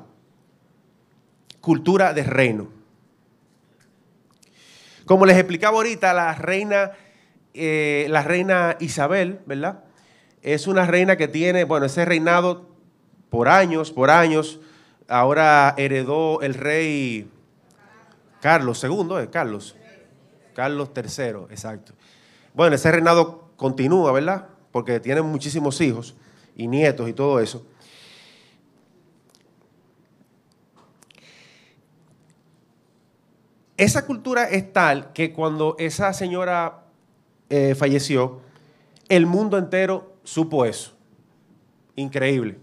cultura 1.61 2.12
de 2.12 2.23
reino. 2.23 2.69
Como 5.07 5.25
les 5.25 5.37
explicaba 5.37 5.77
ahorita, 5.77 6.12
la 6.12 6.35
reina, 6.35 6.93
eh, 7.55 8.07
la 8.11 8.23
reina 8.23 8.77
Isabel, 8.81 9.41
¿verdad? 9.47 9.85
Es 10.43 10.67
una 10.67 10.85
reina 10.85 11.17
que 11.17 11.29
tiene, 11.29 11.65
bueno, 11.65 11.87
ese 11.87 12.05
reinado 12.05 12.69
por 13.31 13.49
años, 13.49 13.93
por 13.93 14.11
años. 14.11 14.61
Ahora 15.09 15.75
heredó 15.79 16.41
el 16.41 16.55
rey 16.55 17.31
Carlos 18.41 18.83
II, 18.83 19.23
¿eh? 19.23 19.29
Carlos. 19.31 19.77
Carlos 20.55 20.91
III, 20.95 21.47
exacto. 21.51 21.93
Bueno, 22.57 22.75
ese 22.75 22.90
reinado 22.90 23.51
continúa, 23.57 24.12
¿verdad? 24.12 24.49
Porque 24.73 24.99
tiene 24.99 25.21
muchísimos 25.21 25.79
hijos 25.83 26.14
y 26.57 26.66
nietos 26.66 27.07
y 27.07 27.12
todo 27.12 27.38
eso. 27.38 27.66
Esa 33.77 34.07
cultura 34.07 34.49
es 34.49 34.73
tal 34.73 35.12
que 35.12 35.35
cuando 35.35 35.77
esa 35.79 36.14
señora 36.14 36.85
eh, 37.51 37.75
falleció, 37.75 38.40
el 39.11 39.27
mundo 39.27 39.59
entero 39.59 40.16
supo 40.25 40.64
eso. 40.64 40.97
Increíble. 41.95 42.59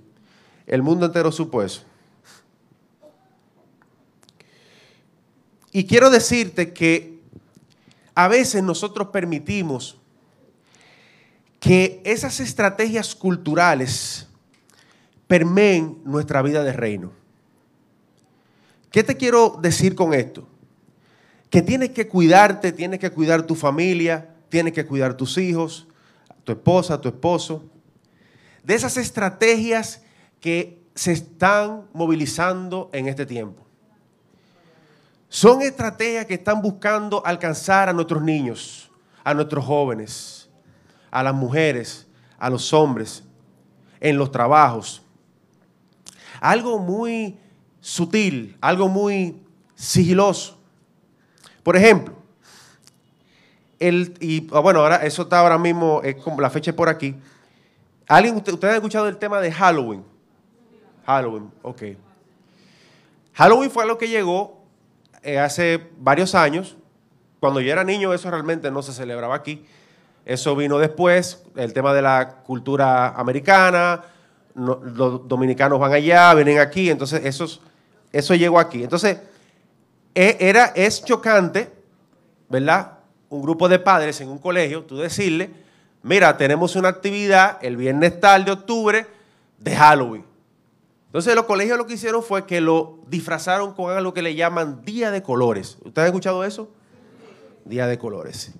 El 0.66 0.82
mundo 0.82 1.06
entero 1.06 1.32
supo 1.32 1.62
eso. 1.62 1.84
Y 5.72 5.86
quiero 5.86 6.10
decirte 6.10 6.74
que 6.74 7.13
a 8.16 8.28
veces 8.28 8.64
nosotros 8.64 9.10
permitimos 9.10 9.98
que 11.60 12.02
esas 12.04 12.40
estrategias 12.40 13.16
culturales 13.16 14.28
permeen 15.28 16.02
nuestra 16.04 16.42
vida 16.42 16.64
de 16.64 16.74
reino. 16.74 17.12
¿Qué 18.92 19.04
te 19.04 19.18
quiero 19.18 19.58
decir 19.62 19.96
con 19.96 20.14
esto? 20.14 20.48
Que 21.50 21.62
tienes 21.62 21.92
que 21.92 22.08
cuidarte, 22.08 22.72
tienes 22.72 23.00
que 23.00 23.12
cuidar 23.12 23.48
tu 23.48 23.56
familia, 23.56 24.36
tienes 24.50 24.74
que 24.74 24.86
cuidar 24.86 25.16
tus 25.16 25.38
hijos, 25.38 25.88
tu 26.44 26.52
esposa, 26.52 27.02
tu 27.02 27.08
esposo, 27.10 27.64
de 28.64 28.76
esas 28.76 28.98
estrategias 28.98 30.02
que 30.40 30.84
se 30.96 31.12
están 31.12 31.88
movilizando 31.94 32.90
en 32.94 33.08
este 33.08 33.26
tiempo. 33.26 33.66
Son 35.34 35.64
estrategias 35.64 36.28
que 36.28 36.36
están 36.36 36.62
buscando 36.62 37.26
alcanzar 37.26 37.90
a 37.90 37.94
nuestros 37.94 38.22
niños, 38.22 38.92
a 39.24 39.34
nuestros 39.34 39.66
jóvenes, 39.66 40.48
a 41.10 41.24
las 41.24 41.34
mujeres, 41.34 42.06
a 42.38 42.52
los 42.52 42.72
hombres, 42.72 43.24
en 44.00 44.16
los 44.16 44.32
trabajos. 44.32 45.02
Algo 46.40 46.78
muy 46.78 47.40
sutil, 47.82 48.56
algo 48.62 48.88
muy 48.88 49.42
sigiloso. 49.74 50.56
Por 51.64 51.78
ejemplo, 51.78 52.14
el, 53.80 54.16
y 54.20 54.48
ah, 54.54 54.60
bueno, 54.60 54.82
ahora 54.82 54.98
eso 54.98 55.24
está 55.24 55.40
ahora 55.40 55.58
mismo, 55.58 56.00
es 56.04 56.16
como 56.18 56.42
la 56.42 56.52
fecha 56.52 56.76
por 56.76 56.90
aquí. 56.90 57.16
¿Alguien, 58.08 58.36
usted, 58.36 58.54
¿Ustedes 58.54 58.74
han 58.74 58.78
escuchado 58.78 59.08
el 59.08 59.18
tema 59.18 59.42
de 59.42 59.52
Halloween? 59.52 60.04
Halloween, 61.08 61.52
ok. 61.64 61.82
Halloween 63.34 63.72
fue 63.72 63.88
lo 63.88 63.98
que 63.98 64.08
llegó 64.08 64.63
eh, 65.24 65.40
hace 65.40 65.90
varios 65.98 66.36
años. 66.36 66.76
Cuando 67.40 67.60
yo 67.60 67.72
era 67.72 67.84
niño 67.84 68.14
eso 68.14 68.30
realmente 68.30 68.70
no 68.72 68.82
se 68.82 68.94
celebraba 68.94 69.36
aquí. 69.36 69.66
Eso 70.26 70.56
vino 70.56 70.78
después, 70.78 71.44
el 71.56 71.74
tema 71.74 71.94
de 71.94 72.02
la 72.02 72.38
cultura 72.46 73.10
americana, 73.10 74.02
los 74.56 75.28
dominicanos 75.28 75.80
van 75.80 75.94
allá, 75.94 76.34
vienen 76.34 76.60
aquí, 76.60 76.90
entonces 76.90 77.22
eso, 77.24 78.36
llegó 78.36 78.60
aquí. 78.60 78.84
Entonces, 78.84 79.18
e, 80.16 80.38
era, 80.40 80.68
es 80.76 81.04
chocante, 81.04 81.70
¿verdad? 82.48 83.00
Un 83.30 83.42
grupo 83.42 83.68
de 83.68 83.80
padres 83.80 84.22
en 84.22 84.30
un 84.30 84.38
colegio, 84.38 84.84
tú 84.84 84.98
decirle, 84.98 85.50
mira, 86.04 86.38
tenemos 86.38 86.76
una 86.76 86.90
actividad 86.90 87.58
el 87.62 87.76
viernes 87.76 88.20
tal 88.20 88.46
de 88.46 88.52
octubre 88.52 89.08
de 89.58 89.76
Halloween. 89.76 90.33
Entonces 91.14 91.36
los 91.36 91.46
colegios 91.46 91.78
lo 91.78 91.86
que 91.86 91.94
hicieron 91.94 92.24
fue 92.24 92.48
que 92.48 92.60
lo 92.60 92.98
disfrazaron 93.06 93.76
con 93.76 93.96
algo 93.96 94.16
que 94.16 94.24
le 94.24 94.34
llaman 94.34 94.84
Día 94.84 95.12
de 95.12 95.22
Colores. 95.22 95.78
¿Ustedes 95.86 96.00
han 96.00 96.06
escuchado 96.08 96.44
eso? 96.44 96.72
Día 97.66 97.86
de 97.86 98.00
Colores. 98.00 98.52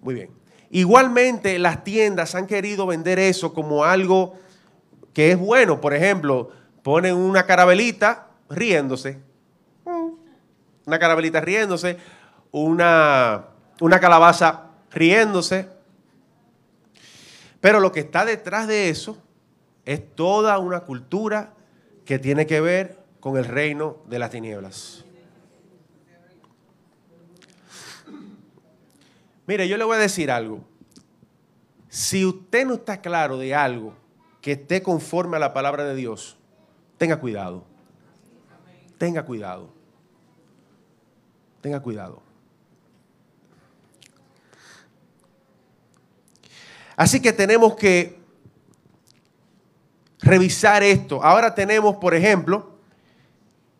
Muy 0.00 0.14
bien. 0.14 0.30
Igualmente 0.70 1.58
las 1.58 1.84
tiendas 1.84 2.34
han 2.34 2.46
querido 2.46 2.86
vender 2.86 3.18
eso 3.18 3.52
como 3.52 3.84
algo 3.84 4.32
que 5.12 5.32
es 5.32 5.38
bueno. 5.38 5.82
Por 5.82 5.92
ejemplo, 5.92 6.52
ponen 6.82 7.16
una 7.16 7.44
carabelita 7.44 8.28
riéndose. 8.48 9.18
Una 10.86 10.98
carabelita 10.98 11.42
riéndose. 11.42 11.98
Una, 12.50 13.48
una 13.82 14.00
calabaza 14.00 14.70
riéndose. 14.90 15.68
Pero 17.60 17.78
lo 17.78 17.92
que 17.92 18.00
está 18.00 18.24
detrás 18.24 18.68
de 18.68 18.88
eso 18.88 19.18
es 19.84 20.14
toda 20.14 20.56
una 20.56 20.80
cultura 20.80 21.50
que 22.04 22.18
tiene 22.18 22.46
que 22.46 22.60
ver 22.60 22.98
con 23.20 23.36
el 23.36 23.44
reino 23.44 23.98
de 24.06 24.18
las 24.18 24.30
tinieblas. 24.30 25.04
Mire, 29.46 29.68
yo 29.68 29.76
le 29.76 29.84
voy 29.84 29.96
a 29.96 30.00
decir 30.00 30.30
algo. 30.30 30.64
Si 31.88 32.24
usted 32.24 32.66
no 32.66 32.74
está 32.74 33.00
claro 33.00 33.38
de 33.38 33.54
algo 33.54 33.94
que 34.40 34.52
esté 34.52 34.82
conforme 34.82 35.36
a 35.36 35.40
la 35.40 35.54
palabra 35.54 35.84
de 35.84 35.94
Dios, 35.94 36.36
tenga 36.98 37.18
cuidado. 37.18 37.64
Tenga 38.98 39.24
cuidado. 39.24 39.70
Tenga 41.60 41.80
cuidado. 41.80 42.22
Así 46.96 47.20
que 47.20 47.32
tenemos 47.32 47.74
que 47.74 48.23
revisar 50.24 50.82
esto. 50.82 51.22
Ahora 51.22 51.54
tenemos, 51.54 51.96
por 51.96 52.14
ejemplo, 52.14 52.70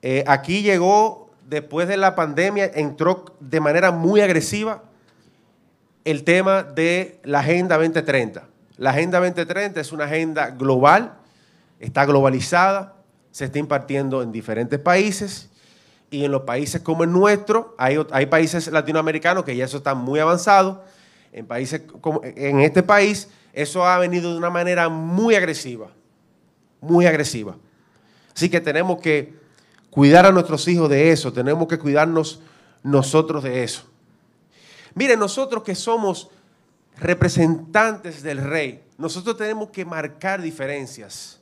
eh, 0.02 0.22
aquí 0.26 0.62
llegó, 0.62 1.30
después 1.48 1.88
de 1.88 1.96
la 1.96 2.14
pandemia, 2.14 2.70
entró 2.74 3.24
de 3.40 3.60
manera 3.60 3.90
muy 3.90 4.20
agresiva 4.20 4.82
el 6.04 6.22
tema 6.24 6.62
de 6.62 7.18
la 7.24 7.40
Agenda 7.40 7.76
2030. 7.76 8.46
La 8.76 8.90
Agenda 8.90 9.18
2030 9.18 9.80
es 9.80 9.92
una 9.92 10.04
agenda 10.04 10.50
global, 10.50 11.14
está 11.80 12.04
globalizada, 12.04 12.96
se 13.30 13.46
está 13.46 13.58
impartiendo 13.58 14.22
en 14.22 14.30
diferentes 14.30 14.78
países 14.78 15.48
y 16.10 16.24
en 16.24 16.30
los 16.30 16.42
países 16.42 16.82
como 16.82 17.04
el 17.04 17.10
nuestro, 17.10 17.74
hay, 17.78 17.96
hay 18.10 18.26
países 18.26 18.68
latinoamericanos 18.68 19.44
que 19.44 19.56
ya 19.56 19.64
eso 19.64 19.78
está 19.78 19.94
muy 19.94 20.20
avanzado, 20.20 20.84
en 21.32 21.46
países 21.46 21.82
como 22.00 22.20
en 22.22 22.60
este 22.60 22.82
país 22.82 23.28
eso 23.52 23.84
ha 23.86 23.98
venido 23.98 24.30
de 24.30 24.38
una 24.38 24.50
manera 24.50 24.88
muy 24.88 25.34
agresiva 25.34 25.88
muy 26.84 27.06
agresiva. 27.06 27.56
Así 28.34 28.48
que 28.48 28.60
tenemos 28.60 29.00
que 29.00 29.34
cuidar 29.90 30.26
a 30.26 30.32
nuestros 30.32 30.66
hijos 30.68 30.88
de 30.90 31.10
eso, 31.10 31.32
tenemos 31.32 31.68
que 31.68 31.78
cuidarnos 31.78 32.40
nosotros 32.82 33.42
de 33.44 33.64
eso. 33.64 33.84
Miren, 34.94 35.18
nosotros 35.18 35.62
que 35.62 35.74
somos 35.74 36.30
representantes 36.98 38.22
del 38.22 38.38
rey, 38.38 38.84
nosotros 38.98 39.36
tenemos 39.36 39.70
que 39.70 39.84
marcar 39.84 40.40
diferencias. 40.42 41.40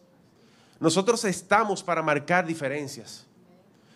Nosotros 0.81 1.25
estamos 1.25 1.83
para 1.83 2.03
marcar 2.03 2.47
diferencias, 2.47 3.27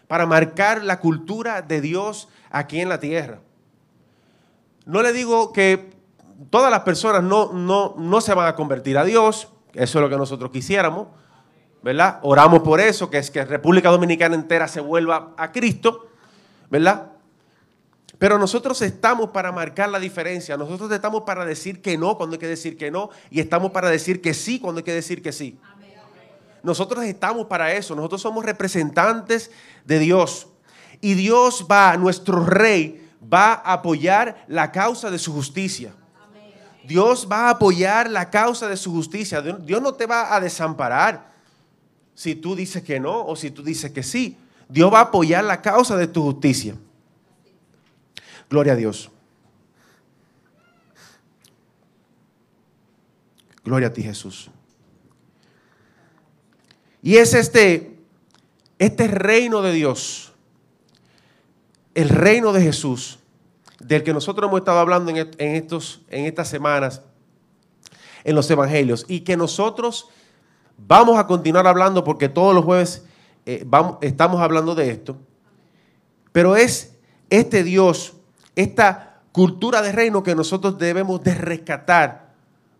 para 0.07 0.27
marcar 0.27 0.85
la 0.85 1.01
cultura 1.01 1.63
de 1.63 1.81
Dios 1.81 2.29
aquí 2.51 2.81
en 2.81 2.89
la 2.89 3.01
tierra. 3.01 3.41
No 4.85 5.03
le 5.03 5.13
digo 5.13 5.53
que 5.53 5.91
todas 6.51 6.71
las 6.71 6.81
personas 6.81 7.23
no, 7.23 7.53
no, 7.53 7.95
no 7.99 8.21
se 8.21 8.35
van 8.35 8.47
a 8.47 8.55
convertir 8.55 8.99
a 8.99 9.05
Dios, 9.05 9.49
eso 9.73 9.99
es 9.99 10.03
lo 10.03 10.09
que 10.09 10.17
nosotros 10.17 10.51
quisiéramos, 10.51 11.09
¿verdad? 11.83 12.19
Oramos 12.23 12.63
por 12.63 12.81
eso, 12.81 13.09
que 13.11 13.19
es 13.19 13.31
que 13.31 13.45
República 13.45 13.91
Dominicana 13.91 14.35
entera 14.35 14.69
se 14.69 14.81
vuelva 14.81 15.35
a 15.37 15.53
Cristo, 15.53 16.09
¿verdad? 16.71 17.13
Pero 18.19 18.39
nosotros 18.39 18.81
estamos 18.83 19.31
para 19.31 19.53
marcar 19.53 19.91
la 19.91 19.99
diferencia, 19.99 20.57
nosotros 20.57 20.91
estamos 20.91 21.23
para 21.23 21.45
decir 21.45 21.83
que 21.83 21.99
no 21.99 22.17
cuando 22.17 22.35
hay 22.35 22.41
que 22.41 22.47
decir 22.47 22.77
que 22.77 22.91
no 22.91 23.11
y 23.31 23.41
estamos 23.41 23.73
para 23.73 23.91
decir 23.91 24.23
que 24.23 24.33
sí 24.33 24.59
cuando 24.59 24.79
hay 24.79 24.85
que 24.85 24.95
decir 24.95 25.23
que 25.23 25.33
sí. 25.33 25.59
Nosotros 26.63 27.05
estamos 27.05 27.47
para 27.47 27.73
eso, 27.73 27.95
nosotros 27.95 28.23
somos 28.23 28.45
representantes 28.45 29.51
de 29.85 29.99
Dios 29.99 30.49
y 31.01 31.15
Dios 31.15 31.67
va, 31.71 31.97
nuestro 31.97 32.45
rey, 32.45 33.11
va 33.23 33.53
a 33.53 33.75
apoyar 33.75 34.45
la 34.49 34.73
causa 34.73 35.11
de 35.11 35.19
su 35.19 35.33
justicia. 35.33 35.95
Dios 36.85 37.29
va 37.31 37.49
a 37.49 37.51
apoyar 37.51 38.09
la 38.11 38.31
causa 38.31 38.69
de 38.69 38.77
su 38.77 38.93
justicia. 38.93 39.43
Dios 39.43 39.83
no 39.83 39.95
te 39.95 40.07
va 40.07 40.35
a 40.35 40.41
desamparar 40.41 41.36
si 42.17 42.35
tú 42.35 42.57
dices 42.57 42.83
que 42.83 42.99
no 42.99 43.27
o 43.27 43.37
si 43.37 43.51
tú 43.51 43.63
dices 43.63 43.93
que 43.93 44.03
sí. 44.03 44.39
Dios 44.69 44.93
va 44.93 45.01
a 45.01 45.03
apoyar 45.03 45.45
la 45.45 45.61
causa 45.63 45.97
de 45.97 46.09
tu 46.09 46.23
justicia. 46.23 46.75
Gloria 48.49 48.73
a 48.73 48.77
Dios. 48.77 49.11
Gloria 53.63 53.89
a 53.89 53.93
ti 53.93 54.03
Jesús. 54.03 54.51
Y 57.03 57.19
es 57.19 57.35
este, 57.35 57.99
este 58.79 59.09
reino 59.09 59.61
de 59.61 59.73
Dios, 59.73 60.33
el 61.95 62.09
reino 62.09 62.53
de 62.53 62.63
Jesús, 62.63 63.19
del 63.79 64.03
que 64.03 64.15
nosotros 64.15 64.49
hemos 64.49 64.61
estado 64.61 64.79
hablando 64.79 65.11
en, 65.11 65.29
estos, 65.39 66.01
en 66.09 66.25
estas 66.25 66.49
semanas 66.49 67.03
en 68.25 68.35
los 68.35 68.51
evangelios 68.51 69.05
y 69.07 69.21
que 69.21 69.37
nosotros 69.37 70.09
vamos 70.79 71.19
a 71.19 71.27
continuar 71.27 71.67
hablando 71.67 72.05
porque 72.05 72.29
todos 72.29 72.55
los 72.55 72.65
jueves 72.65 73.05
eh, 73.45 73.67
estamos 74.01 74.41
hablando 74.41 74.75
de 74.75 74.91
esto. 74.91 75.17
Pero 76.33 76.57
es 76.57 76.95
este 77.31 77.63
Dios, 77.63 78.15
esta 78.55 79.21
cultura 79.33 79.83
de 79.83 79.93
reino 79.93 80.23
que 80.23 80.35
nosotros 80.35 80.79
debemos 80.79 81.23
de 81.23 81.35
rescatar, 81.35 82.33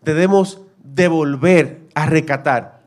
debemos 0.03 0.61
devolver 0.83 1.89
a 1.95 2.07
rescatar, 2.07 2.83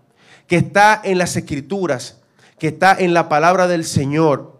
que 0.47 0.57
está 0.57 1.01
en 1.03 1.17
las 1.17 1.35
escrituras, 1.35 2.19
que 2.57 2.67
está 2.67 2.95
en 2.97 3.13
la 3.13 3.29
palabra 3.29 3.67
del 3.67 3.85
Señor, 3.85 4.59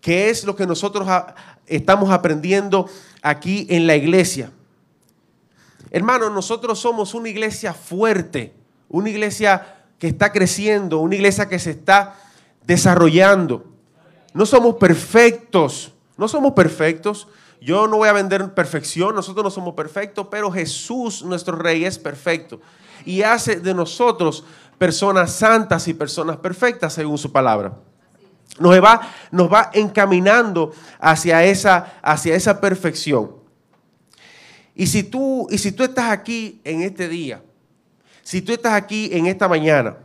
que 0.00 0.30
es 0.30 0.44
lo 0.44 0.56
que 0.56 0.66
nosotros 0.66 1.06
estamos 1.66 2.10
aprendiendo 2.10 2.88
aquí 3.22 3.66
en 3.70 3.86
la 3.86 3.96
iglesia. 3.96 4.50
Hermanos, 5.90 6.32
nosotros 6.32 6.78
somos 6.78 7.14
una 7.14 7.28
iglesia 7.28 7.74
fuerte, 7.74 8.54
una 8.88 9.10
iglesia 9.10 9.79
que 10.00 10.08
está 10.08 10.32
creciendo, 10.32 10.98
una 10.98 11.14
iglesia 11.14 11.48
que 11.48 11.60
se 11.60 11.70
está 11.70 12.16
desarrollando. 12.66 13.66
No 14.34 14.44
somos 14.46 14.74
perfectos, 14.74 15.94
no 16.16 16.26
somos 16.26 16.54
perfectos. 16.54 17.28
Yo 17.60 17.86
no 17.86 17.98
voy 17.98 18.08
a 18.08 18.12
vender 18.12 18.54
perfección, 18.54 19.14
nosotros 19.14 19.44
no 19.44 19.50
somos 19.50 19.74
perfectos, 19.74 20.26
pero 20.28 20.50
Jesús, 20.50 21.22
nuestro 21.22 21.54
Rey, 21.54 21.84
es 21.84 21.98
perfecto 21.98 22.60
y 23.04 23.22
hace 23.22 23.56
de 23.56 23.74
nosotros 23.74 24.44
personas 24.78 25.32
santas 25.32 25.88
y 25.88 25.94
personas 25.94 26.36
perfectas 26.38 26.94
según 26.94 27.18
su 27.18 27.30
palabra. 27.30 27.78
Nos 28.58 28.72
va, 28.82 29.00
nos 29.30 29.52
va 29.52 29.70
encaminando 29.72 30.72
hacia 30.98 31.44
esa, 31.44 31.98
hacia 32.02 32.34
esa 32.34 32.60
perfección. 32.60 33.36
Y 34.74 34.86
si, 34.86 35.02
tú, 35.02 35.46
y 35.50 35.58
si 35.58 35.72
tú 35.72 35.84
estás 35.84 36.10
aquí 36.10 36.60
en 36.64 36.82
este 36.82 37.08
día, 37.08 37.42
si 38.30 38.42
tú 38.42 38.52
estás 38.52 38.74
aquí 38.74 39.10
en 39.12 39.26
esta 39.26 39.48
mañana 39.48 39.96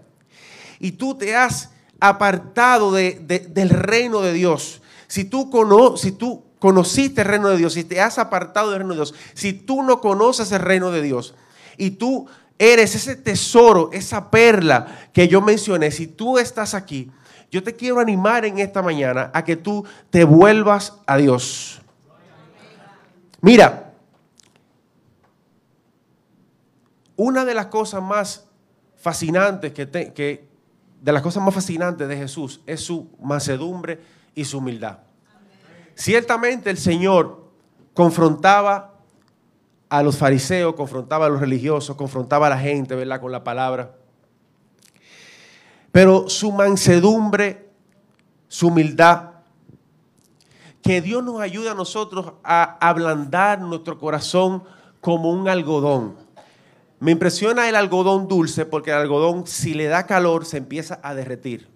y 0.80 0.94
tú 0.94 1.14
te 1.14 1.36
has 1.36 1.70
apartado 2.00 2.92
del 2.92 3.70
reino 3.70 4.22
de 4.22 4.34
Dios, 4.34 4.82
si 5.06 5.26
tú, 5.26 5.52
cono, 5.52 5.96
si 5.96 6.12
tú 6.12 6.44
conociste 6.58 7.22
el 7.22 7.28
reino 7.28 7.50
de 7.50 7.58
Dios, 7.58 7.74
si 7.74 7.84
te 7.84 8.02
has 8.02 8.18
apartado 8.18 8.72
del 8.72 8.80
reino 8.80 8.96
de 8.96 8.98
Dios, 8.98 9.14
si 9.36 9.54
tú 9.54 9.84
no 9.84 10.02
conoces 10.02 10.52
el 10.52 10.62
reino 10.62 10.90
de 10.90 11.04
Dios 11.04 11.36
y 11.78 11.92
tú 11.92 12.26
eres 12.58 12.96
ese 12.96 13.16
tesoro, 13.16 13.92
esa 13.94 14.32
perla 14.32 15.08
que 15.14 15.28
yo 15.28 15.40
mencioné, 15.40 15.92
si 15.92 16.08
tú 16.08 16.40
estás 16.40 16.74
aquí, 16.74 17.12
yo 17.52 17.62
te 17.62 17.76
quiero 17.76 18.00
animar 18.00 18.44
en 18.44 18.58
esta 18.58 18.82
mañana 18.82 19.30
a 19.36 19.44
que 19.44 19.56
tú 19.56 19.86
te 20.10 20.24
vuelvas 20.24 20.94
a 21.06 21.18
Dios. 21.18 21.80
Mira, 23.42 23.85
una 27.16 27.46
de 27.46 27.54
las 27.54 27.68
cosas 27.68 28.02
más 28.02 28.48
fascinantes 28.98 29.72
que, 29.72 29.86
de 29.86 31.12
las 31.12 31.22
cosas 31.22 31.44
más 31.44 31.54
fascinantes 31.54 32.08
de 32.08 32.18
Jesús 32.18 32.62
es 32.66 32.82
su 32.82 33.10
mansedumbre 33.22 34.02
y 34.34 34.46
su 34.46 34.58
humildad. 34.58 35.00
Ciertamente 35.94 36.70
el 36.70 36.78
Señor 36.78 37.46
confrontaba 37.94 38.96
a 39.90 40.04
los 40.04 40.18
fariseos, 40.18 40.76
confrontaba 40.76 41.28
a 41.28 41.30
los 41.30 41.40
religiosos, 41.40 41.96
confrontaba 41.96 42.48
a 42.48 42.50
la 42.50 42.60
gente. 42.60 42.96
Con 43.20 43.32
la 43.32 43.44
palabra. 43.44 43.96
Pero 45.92 46.28
su 46.28 46.52
mansedumbre, 46.52 47.70
su 48.48 48.68
humildad, 48.68 49.32
que 50.82 51.02
Dios 51.02 51.24
nos 51.24 51.40
ayude 51.40 51.70
a 51.70 51.74
nosotros 51.74 52.34
a 52.44 52.78
ablandar 52.86 53.62
nuestro 53.62 53.98
corazón 53.98 54.64
como 55.00 55.32
un 55.32 55.48
algodón. 55.48 56.25
Me 57.00 57.12
impresiona 57.12 57.68
el 57.70 57.76
algodón 57.76 58.28
dulce 58.28 58.66
porque 58.66 58.92
el 58.92 58.98
algodón 58.98 59.46
si 59.48 59.74
le 59.74 59.86
da 59.86 60.06
calor 60.06 60.46
se 60.46 60.58
empieza 60.58 61.00
a 61.04 61.14
derretir. 61.14 61.68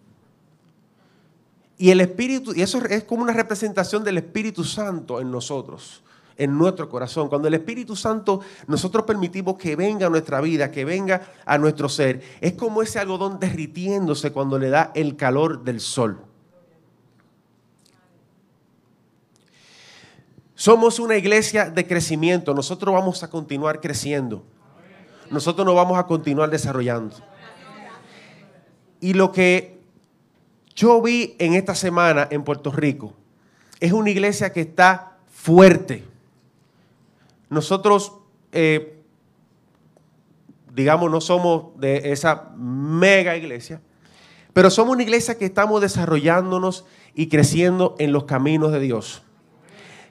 Y 1.77 1.91
el 1.91 2.01
Espíritu, 2.01 2.53
y 2.53 2.61
eso 2.61 2.83
es 2.85 3.03
como 3.03 3.23
una 3.23 3.33
representación 3.33 4.03
del 4.03 4.17
Espíritu 4.17 4.63
Santo 4.63 5.19
en 5.21 5.31
nosotros 5.31 6.03
en 6.39 6.57
nuestro 6.57 6.89
corazón. 6.89 7.29
Cuando 7.29 7.47
el 7.47 7.53
Espíritu 7.53 7.95
Santo 7.95 8.39
nosotros 8.65 9.03
permitimos 9.03 9.57
que 9.57 9.75
venga 9.75 10.07
a 10.07 10.09
nuestra 10.09 10.41
vida, 10.41 10.71
que 10.71 10.85
venga 10.85 11.21
a 11.45 11.57
nuestro 11.59 11.87
ser, 11.89 12.21
es 12.41 12.53
como 12.53 12.81
ese 12.81 12.97
algodón 12.97 13.39
derritiéndose 13.39 14.31
cuando 14.31 14.57
le 14.57 14.69
da 14.69 14.91
el 14.95 15.15
calor 15.15 15.63
del 15.63 15.81
sol. 15.81 16.23
Somos 20.55 20.99
una 20.99 21.15
iglesia 21.15 21.69
de 21.69 21.85
crecimiento, 21.85 22.53
nosotros 22.53 22.93
vamos 22.93 23.21
a 23.21 23.29
continuar 23.29 23.79
creciendo. 23.79 24.43
Nosotros 25.31 25.65
nos 25.65 25.75
vamos 25.75 25.97
a 25.97 26.05
continuar 26.05 26.49
desarrollando. 26.49 27.15
Y 28.99 29.13
lo 29.13 29.31
que 29.31 29.79
yo 30.75 31.01
vi 31.01 31.35
en 31.39 31.53
esta 31.53 31.75
semana 31.75 32.27
en 32.29 32.43
Puerto 32.43 32.71
Rico 32.71 33.13
es 33.79 33.91
una 33.91 34.09
iglesia 34.09 34.51
que 34.51 34.61
está 34.61 35.17
fuerte 35.31 36.09
nosotros, 37.49 38.13
eh, 38.51 39.01
digamos, 40.73 41.09
no 41.09 41.19
somos 41.19 41.79
de 41.79 42.11
esa 42.11 42.51
mega 42.55 43.35
iglesia, 43.35 43.81
pero 44.53 44.69
somos 44.69 44.93
una 44.93 45.03
iglesia 45.03 45.37
que 45.37 45.45
estamos 45.45 45.81
desarrollándonos 45.81 46.85
y 47.15 47.27
creciendo 47.27 47.95
en 47.97 48.11
los 48.11 48.25
caminos 48.25 48.71
de 48.71 48.79
Dios. 48.79 49.23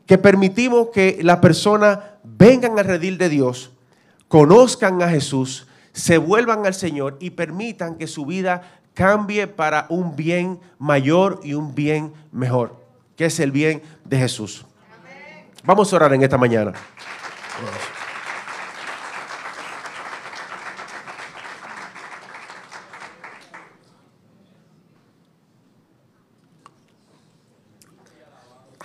Que 0.07 0.19
permitimos 0.19 0.89
que 0.89 1.19
las 1.23 1.39
personas 1.39 2.01
vengan 2.25 2.79
al 2.79 2.87
redil 2.87 3.19
de 3.19 3.29
Dios, 3.29 3.73
conozcan 4.29 5.03
a 5.03 5.09
Jesús, 5.09 5.67
se 5.93 6.19
vuelvan 6.19 6.65
al 6.67 6.75
Señor 6.75 7.17
y 7.19 7.31
permitan 7.31 7.97
que 7.97 8.07
su 8.07 8.27
vida 8.27 8.81
cambie 8.95 9.47
para 9.47 9.87
un 9.89 10.17
bien 10.17 10.61
mayor 10.79 11.41
y 11.43 11.55
un 11.55 11.75
bien 11.75 12.13
mejor, 12.31 12.77
que 13.17 13.27
es 13.27 13.41
el 13.41 13.51
bien 13.51 13.83
de 14.05 14.19
Jesús. 14.19 14.65
Vamos 15.65 15.93
a 15.93 15.97
orar 15.97 16.15
en 16.15 16.23
esta 16.23 16.39
mañana. 16.39 16.73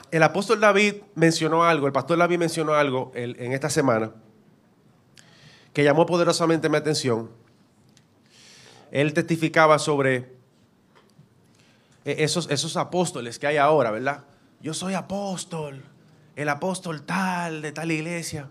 El 0.10 0.22
apóstol 0.22 0.60
David 0.60 0.96
mencionó 1.16 1.64
algo, 1.64 1.88
el 1.88 1.94
pastor 1.94 2.20
David 2.20 2.38
mencionó 2.38 2.76
algo 2.76 3.12
en 3.16 3.52
esta 3.52 3.70
semana 3.70 4.12
que 5.74 5.84
llamó 5.84 6.06
poderosamente 6.06 6.70
mi 6.70 6.78
atención. 6.78 7.30
Él 8.92 9.14
testificaba 9.14 9.80
sobre 9.80 10.34
esos, 12.06 12.50
esos 12.50 12.78
apóstoles 12.78 13.40
que 13.40 13.48
hay 13.48 13.58
ahora, 13.58 13.92
¿verdad? 13.92 14.24
Yo 14.62 14.74
soy 14.74 14.94
apóstol, 14.94 15.84
el 16.36 16.50
apóstol 16.50 17.04
tal, 17.04 17.62
de 17.62 17.72
tal 17.72 17.92
iglesia. 17.92 18.50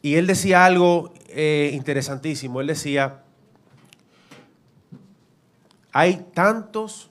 Y 0.00 0.14
él 0.14 0.26
decía 0.26 0.64
algo 0.64 1.12
eh, 1.28 1.70
interesantísimo. 1.74 2.60
Él 2.60 2.68
decía, 2.68 3.22
hay 5.92 6.26
tantos 6.34 7.10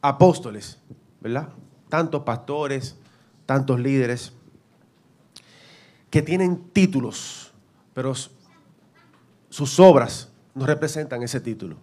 apóstoles, 0.00 0.78
¿verdad? 1.20 1.48
Tantos 1.88 2.22
pastores, 2.24 2.96
tantos 3.46 3.78
líderes, 3.78 4.32
que 6.12 6.20
tienen 6.20 6.64
títulos, 6.74 7.54
pero 7.94 8.12
sus 9.48 9.80
obras 9.80 10.28
no 10.54 10.66
representan 10.66 11.22
ese 11.22 11.40
título. 11.40 11.76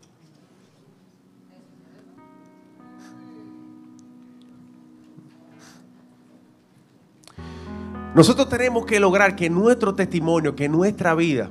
Nosotros 8.13 8.47
tenemos 8.49 8.85
que 8.85 8.99
lograr 8.99 9.35
que 9.35 9.49
nuestro 9.49 9.95
testimonio, 9.95 10.55
que 10.55 10.69
nuestra 10.69 11.15
vida, 11.15 11.49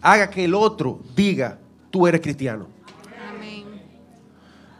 haga 0.00 0.30
que 0.30 0.46
el 0.46 0.54
otro 0.54 1.00
diga, 1.14 1.58
tú 1.90 2.06
eres 2.06 2.22
cristiano. 2.22 2.66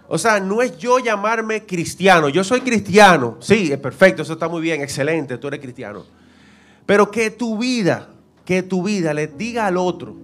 O 0.08 0.16
sea, 0.16 0.40
no 0.40 0.62
es 0.62 0.78
yo 0.78 0.98
llamarme 0.98 1.66
cristiano. 1.66 2.30
Yo 2.30 2.42
soy 2.42 2.62
cristiano. 2.62 3.36
Sí, 3.40 3.70
es 3.70 3.78
perfecto, 3.78 4.22
eso 4.22 4.32
está 4.32 4.48
muy 4.48 4.62
bien, 4.62 4.80
excelente, 4.80 5.36
tú 5.36 5.48
eres 5.48 5.60
cristiano. 5.60 6.17
Pero 6.88 7.10
que 7.10 7.30
tu 7.30 7.58
vida, 7.58 8.08
que 8.46 8.62
tu 8.62 8.82
vida 8.82 9.12
le 9.12 9.26
diga 9.26 9.66
al 9.66 9.76
otro, 9.76 10.16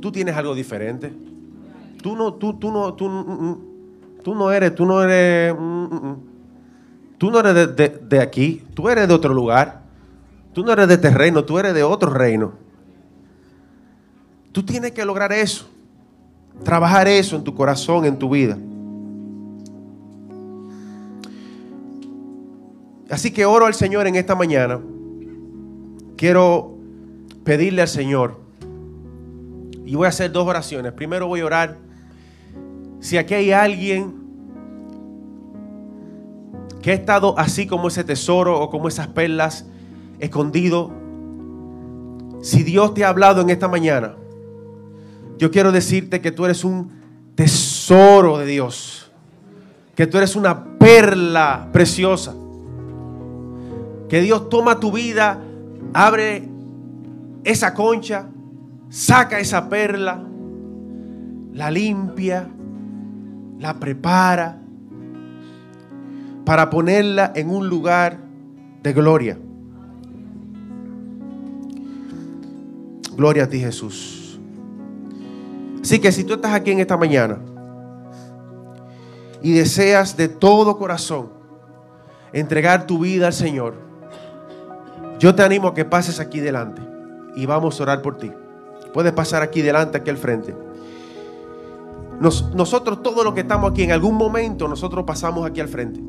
tú 0.00 0.10
tienes 0.10 0.34
algo 0.34 0.54
diferente. 0.54 1.12
Tú 2.02 2.16
no, 2.16 2.32
tú, 2.32 2.54
tú 2.54 2.72
no, 2.72 2.94
tú, 2.94 3.10
mm, 3.10 3.50
mm, 3.50 3.58
tú 4.22 4.34
no 4.34 4.50
eres, 4.50 4.74
tú 4.74 4.86
no 4.86 5.02
eres, 5.02 5.54
mm, 5.54 6.14
tú 7.18 7.30
no 7.30 7.40
eres 7.40 7.54
de, 7.54 7.66
de, 7.66 7.88
de 8.08 8.20
aquí, 8.20 8.62
tú 8.72 8.88
eres 8.88 9.06
de 9.06 9.12
otro 9.12 9.34
lugar. 9.34 9.82
Tú 10.54 10.64
no 10.64 10.72
eres 10.72 10.88
de 10.88 10.94
este 10.94 11.10
reino, 11.10 11.44
tú 11.44 11.58
eres 11.58 11.74
de 11.74 11.82
otro 11.82 12.10
reino. 12.10 12.54
Tú 14.50 14.62
tienes 14.62 14.92
que 14.92 15.04
lograr 15.04 15.30
eso. 15.30 15.68
Trabajar 16.64 17.06
eso 17.06 17.36
en 17.36 17.44
tu 17.44 17.54
corazón, 17.54 18.06
en 18.06 18.18
tu 18.18 18.30
vida. 18.30 18.56
Así 23.10 23.30
que 23.30 23.44
oro 23.44 23.66
al 23.66 23.74
Señor 23.74 24.06
en 24.06 24.16
esta 24.16 24.34
mañana. 24.34 24.80
Quiero 26.22 26.78
pedirle 27.42 27.82
al 27.82 27.88
Señor. 27.88 28.38
Y 29.84 29.96
voy 29.96 30.06
a 30.06 30.10
hacer 30.10 30.30
dos 30.30 30.46
oraciones. 30.46 30.92
Primero 30.92 31.26
voy 31.26 31.40
a 31.40 31.46
orar. 31.46 31.78
Si 33.00 33.18
aquí 33.18 33.34
hay 33.34 33.50
alguien 33.50 34.14
que 36.80 36.92
ha 36.92 36.94
estado 36.94 37.36
así 37.40 37.66
como 37.66 37.88
ese 37.88 38.04
tesoro 38.04 38.60
o 38.60 38.70
como 38.70 38.86
esas 38.86 39.08
perlas 39.08 39.66
escondido. 40.20 40.92
Si 42.40 42.62
Dios 42.62 42.94
te 42.94 43.04
ha 43.04 43.08
hablado 43.08 43.40
en 43.40 43.50
esta 43.50 43.66
mañana, 43.66 44.14
yo 45.38 45.50
quiero 45.50 45.72
decirte 45.72 46.20
que 46.20 46.30
tú 46.30 46.44
eres 46.44 46.62
un 46.62 46.92
tesoro 47.34 48.38
de 48.38 48.46
Dios. 48.46 49.10
Que 49.96 50.06
tú 50.06 50.18
eres 50.18 50.36
una 50.36 50.78
perla 50.78 51.68
preciosa 51.72 52.36
que 54.08 54.20
Dios 54.20 54.50
toma 54.50 54.78
tu 54.78 54.92
vida, 54.92 55.40
abre 55.92 56.48
esa 57.44 57.74
concha, 57.74 58.28
saca 58.88 59.38
esa 59.38 59.68
perla, 59.68 60.22
la 61.52 61.70
limpia, 61.70 62.48
la 63.58 63.74
prepara 63.74 64.58
para 66.44 66.70
ponerla 66.70 67.32
en 67.34 67.50
un 67.50 67.68
lugar 67.68 68.18
de 68.82 68.92
gloria. 68.92 69.38
Gloria 73.16 73.44
a 73.44 73.48
ti 73.48 73.60
Jesús. 73.60 74.40
Así 75.82 75.98
que 75.98 76.12
si 76.12 76.24
tú 76.24 76.34
estás 76.34 76.54
aquí 76.54 76.70
en 76.70 76.80
esta 76.80 76.96
mañana 76.96 77.38
y 79.42 79.52
deseas 79.52 80.16
de 80.16 80.28
todo 80.28 80.78
corazón 80.78 81.30
entregar 82.32 82.86
tu 82.86 83.00
vida 83.00 83.26
al 83.26 83.32
Señor, 83.32 83.91
yo 85.22 85.36
te 85.36 85.44
animo 85.44 85.68
a 85.68 85.74
que 85.74 85.84
pases 85.84 86.18
aquí 86.18 86.40
delante 86.40 86.82
y 87.36 87.46
vamos 87.46 87.78
a 87.78 87.84
orar 87.84 88.02
por 88.02 88.18
ti. 88.18 88.32
Puedes 88.92 89.12
pasar 89.12 89.40
aquí 89.40 89.62
delante, 89.62 89.96
aquí 89.98 90.10
al 90.10 90.16
frente. 90.16 90.52
nosotros, 92.18 93.04
todo 93.04 93.22
lo 93.22 93.32
que 93.32 93.42
estamos 93.42 93.70
aquí, 93.70 93.84
en 93.84 93.92
algún 93.92 94.16
momento, 94.16 94.66
nosotros 94.66 95.04
pasamos 95.04 95.46
aquí 95.46 95.60
al 95.60 95.68
frente. 95.68 96.00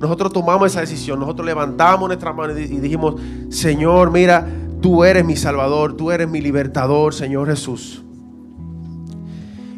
Nosotros 0.00 0.32
tomamos 0.32 0.66
esa 0.66 0.80
decisión, 0.80 1.20
nosotros 1.20 1.46
levantamos 1.46 2.08
nuestra 2.08 2.32
mano 2.32 2.58
y 2.58 2.66
dijimos, 2.66 3.20
Señor, 3.50 4.10
mira, 4.10 4.48
tú 4.80 5.04
eres 5.04 5.24
mi 5.24 5.36
Salvador, 5.36 5.96
tú 5.96 6.10
eres 6.10 6.28
mi 6.28 6.40
libertador, 6.40 7.14
Señor 7.14 7.46
Jesús. 7.46 8.02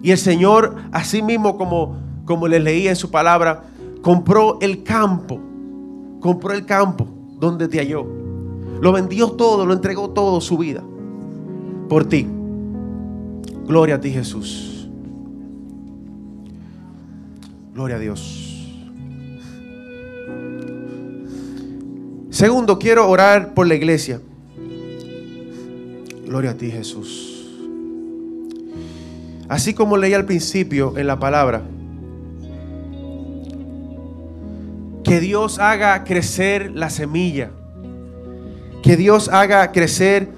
Y 0.02 0.12
el 0.12 0.18
Señor, 0.18 0.76
así 0.92 1.20
mismo 1.20 1.58
como, 1.58 1.98
como 2.24 2.48
les 2.48 2.62
leía 2.62 2.88
en 2.88 2.96
su 2.96 3.10
palabra, 3.10 3.64
compró 4.00 4.56
el 4.62 4.82
campo, 4.82 5.38
compró 6.20 6.54
el 6.54 6.64
campo 6.64 7.06
donde 7.38 7.68
te 7.68 7.76
halló. 7.76 8.21
Lo 8.82 8.90
vendió 8.90 9.30
todo, 9.30 9.64
lo 9.64 9.74
entregó 9.74 10.10
todo 10.10 10.40
su 10.40 10.58
vida 10.58 10.82
por 11.88 12.04
ti. 12.04 12.26
Gloria 13.64 13.94
a 13.94 14.00
ti 14.00 14.10
Jesús. 14.10 14.88
Gloria 17.72 17.94
a 17.94 17.98
Dios. 18.00 18.66
Segundo, 22.30 22.80
quiero 22.80 23.08
orar 23.08 23.54
por 23.54 23.68
la 23.68 23.76
iglesia. 23.76 24.20
Gloria 26.26 26.50
a 26.50 26.54
ti 26.54 26.68
Jesús. 26.68 27.52
Así 29.48 29.74
como 29.74 29.96
leí 29.96 30.12
al 30.12 30.24
principio 30.24 30.98
en 30.98 31.06
la 31.06 31.20
palabra, 31.20 31.62
que 35.04 35.20
Dios 35.20 35.60
haga 35.60 36.02
crecer 36.02 36.72
la 36.74 36.90
semilla 36.90 37.52
que 38.82 38.96
Dios 38.96 39.28
haga 39.28 39.70
crecer 39.70 40.28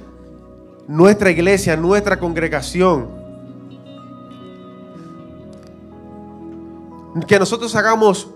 nuestra 0.87 1.31
iglesia, 1.31 1.77
nuestra 1.77 2.19
congregación. 2.19 3.09
Que 7.27 7.39
nosotros 7.39 7.75
hagamos 7.75 8.29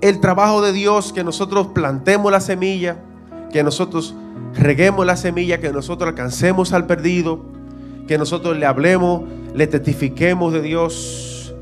el 0.00 0.20
trabajo 0.20 0.62
de 0.62 0.72
Dios, 0.72 1.12
que 1.12 1.24
nosotros 1.24 1.68
plantemos 1.68 2.30
la 2.30 2.40
semilla, 2.40 2.98
que 3.52 3.64
nosotros 3.64 4.14
reguemos 4.54 5.04
la 5.04 5.16
semilla, 5.16 5.58
que 5.58 5.72
nosotros 5.72 6.08
alcancemos 6.08 6.72
al 6.72 6.86
perdido, 6.86 7.40
que 8.06 8.18
nosotros 8.18 8.56
le 8.56 8.66
hablemos, 8.66 9.22
le 9.54 9.66
testifiquemos 9.66 10.52
de 10.52 10.62
Dios. 10.62 11.54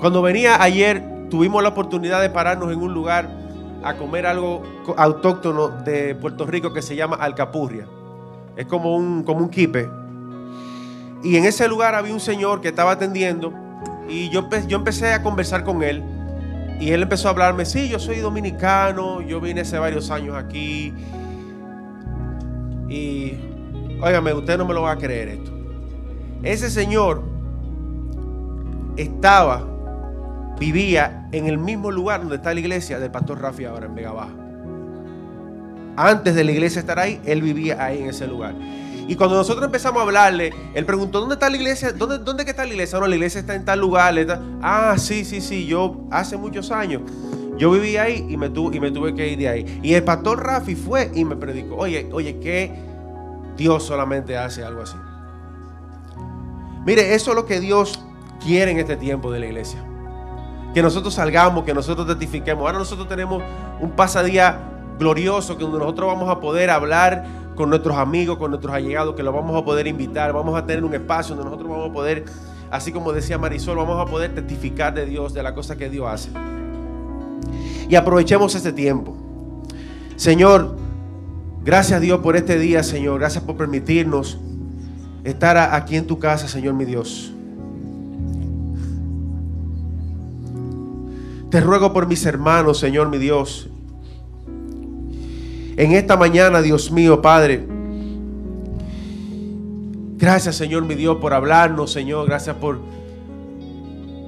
Cuando 0.00 0.22
venía 0.22 0.60
ayer, 0.62 1.28
tuvimos 1.28 1.62
la 1.62 1.68
oportunidad 1.68 2.20
de 2.22 2.30
pararnos 2.30 2.72
en 2.72 2.80
un 2.80 2.92
lugar 2.92 3.39
a 3.82 3.94
comer 3.94 4.26
algo 4.26 4.62
autóctono 4.96 5.68
de 5.68 6.14
Puerto 6.14 6.46
Rico 6.46 6.72
que 6.72 6.82
se 6.82 6.96
llama 6.96 7.16
alcapurria. 7.16 7.86
Es 8.56 8.66
como 8.66 8.96
un, 8.96 9.22
como 9.22 9.40
un. 9.40 9.50
Y 11.22 11.36
en 11.36 11.44
ese 11.44 11.68
lugar 11.68 11.94
había 11.94 12.12
un 12.12 12.20
señor 12.20 12.60
que 12.60 12.68
estaba 12.68 12.92
atendiendo 12.92 13.52
y 14.08 14.28
yo, 14.30 14.48
yo 14.66 14.76
empecé 14.76 15.12
a 15.12 15.22
conversar 15.22 15.64
con 15.64 15.82
él. 15.82 16.02
Y 16.80 16.90
él 16.92 17.02
empezó 17.02 17.28
a 17.28 17.32
hablarme, 17.32 17.66
sí, 17.66 17.88
yo 17.88 17.98
soy 17.98 18.20
dominicano, 18.20 19.20
yo 19.20 19.40
vine 19.40 19.60
hace 19.60 19.78
varios 19.78 20.10
años 20.10 20.34
aquí. 20.34 20.94
Y, 22.88 23.34
óigame, 24.02 24.32
usted 24.32 24.56
no 24.56 24.64
me 24.64 24.72
lo 24.72 24.82
va 24.82 24.92
a 24.92 24.96
creer 24.96 25.28
esto. 25.28 25.52
Ese 26.42 26.70
señor 26.70 27.22
estaba 28.96 29.66
vivía 30.60 31.26
en 31.32 31.46
el 31.46 31.56
mismo 31.56 31.90
lugar 31.90 32.20
donde 32.20 32.36
está 32.36 32.52
la 32.52 32.60
iglesia 32.60 33.00
del 33.00 33.10
pastor 33.10 33.40
Rafi 33.40 33.64
ahora 33.64 33.86
en 33.86 33.94
Vega 33.94 34.12
Baja. 34.12 34.34
Antes 35.96 36.34
de 36.34 36.44
la 36.44 36.52
iglesia 36.52 36.80
estar 36.80 36.98
ahí, 36.98 37.18
él 37.24 37.40
vivía 37.40 37.82
ahí 37.82 38.02
en 38.02 38.10
ese 38.10 38.26
lugar. 38.26 38.54
Y 39.08 39.16
cuando 39.16 39.36
nosotros 39.36 39.64
empezamos 39.64 40.00
a 40.00 40.04
hablarle, 40.04 40.52
él 40.74 40.84
preguntó, 40.84 41.18
¿dónde 41.18 41.34
está 41.34 41.48
la 41.48 41.56
iglesia? 41.56 41.92
¿Dónde, 41.92 42.16
está 42.46 42.64
la 42.64 42.72
iglesia? 42.72 43.00
No, 43.00 43.06
la 43.06 43.14
iglesia 43.14 43.40
está 43.40 43.54
en 43.54 43.64
tal 43.64 43.80
lugar. 43.80 44.14
Ah, 44.62 44.96
sí, 44.98 45.24
sí, 45.24 45.40
sí, 45.40 45.66
yo 45.66 46.06
hace 46.10 46.36
muchos 46.36 46.70
años. 46.70 47.02
Yo 47.56 47.70
viví 47.70 47.96
ahí 47.96 48.26
y 48.28 48.36
me, 48.36 48.46
y 48.46 48.80
me 48.80 48.90
tuve 48.90 49.14
que 49.14 49.28
ir 49.28 49.38
de 49.38 49.48
ahí. 49.48 49.80
Y 49.82 49.94
el 49.94 50.04
pastor 50.04 50.44
Rafi 50.44 50.76
fue 50.76 51.10
y 51.14 51.24
me 51.24 51.36
predicó, 51.36 51.76
oye, 51.76 52.08
oye, 52.12 52.38
que 52.38 52.70
Dios 53.56 53.82
solamente 53.82 54.36
hace 54.36 54.62
algo 54.62 54.82
así. 54.82 54.96
Mire, 56.84 57.14
eso 57.14 57.30
es 57.30 57.36
lo 57.36 57.46
que 57.46 57.60
Dios 57.60 58.04
quiere 58.44 58.70
en 58.70 58.78
este 58.78 58.96
tiempo 58.96 59.32
de 59.32 59.40
la 59.40 59.46
iglesia 59.46 59.89
que 60.74 60.82
nosotros 60.82 61.14
salgamos, 61.14 61.64
que 61.64 61.74
nosotros 61.74 62.06
testifiquemos. 62.06 62.64
Ahora 62.64 62.78
nosotros 62.78 63.08
tenemos 63.08 63.42
un 63.80 63.90
pasadía 63.90 64.58
glorioso 64.98 65.56
que 65.56 65.64
nosotros 65.64 66.06
vamos 66.06 66.28
a 66.28 66.38
poder 66.40 66.70
hablar 66.70 67.24
con 67.56 67.70
nuestros 67.70 67.96
amigos, 67.96 68.38
con 68.38 68.50
nuestros 68.50 68.72
allegados, 68.72 69.14
que 69.14 69.22
los 69.22 69.34
vamos 69.34 69.60
a 69.60 69.64
poder 69.64 69.86
invitar, 69.86 70.32
vamos 70.32 70.56
a 70.56 70.64
tener 70.64 70.84
un 70.84 70.94
espacio 70.94 71.34
donde 71.34 71.50
nosotros 71.50 71.70
vamos 71.70 71.90
a 71.90 71.92
poder, 71.92 72.24
así 72.70 72.92
como 72.92 73.12
decía 73.12 73.38
Marisol, 73.38 73.76
vamos 73.76 74.00
a 74.00 74.10
poder 74.10 74.34
testificar 74.34 74.94
de 74.94 75.06
Dios, 75.06 75.34
de 75.34 75.42
la 75.42 75.54
cosa 75.54 75.76
que 75.76 75.90
Dios 75.90 76.06
hace. 76.08 76.30
Y 77.88 77.96
aprovechemos 77.96 78.54
este 78.54 78.72
tiempo. 78.72 79.16
Señor, 80.16 80.76
gracias 81.64 81.96
a 81.96 82.00
Dios 82.00 82.20
por 82.20 82.36
este 82.36 82.58
día, 82.58 82.82
Señor. 82.82 83.18
Gracias 83.18 83.42
por 83.42 83.56
permitirnos 83.56 84.38
estar 85.24 85.56
aquí 85.56 85.96
en 85.96 86.06
tu 86.06 86.18
casa, 86.18 86.46
Señor 86.46 86.74
mi 86.74 86.84
Dios. 86.84 87.32
Te 91.50 91.60
ruego 91.60 91.92
por 91.92 92.06
mis 92.06 92.24
hermanos, 92.26 92.78
Señor 92.78 93.08
mi 93.08 93.18
Dios. 93.18 93.68
En 95.76 95.92
esta 95.92 96.16
mañana, 96.16 96.62
Dios 96.62 96.90
mío, 96.90 97.22
Padre, 97.22 97.66
Gracias, 100.20 100.56
Señor, 100.56 100.84
mi 100.84 100.96
Dios, 100.96 101.16
por 101.16 101.32
hablarnos, 101.32 101.92
Señor. 101.92 102.26
Gracias 102.26 102.54
por, 102.56 102.78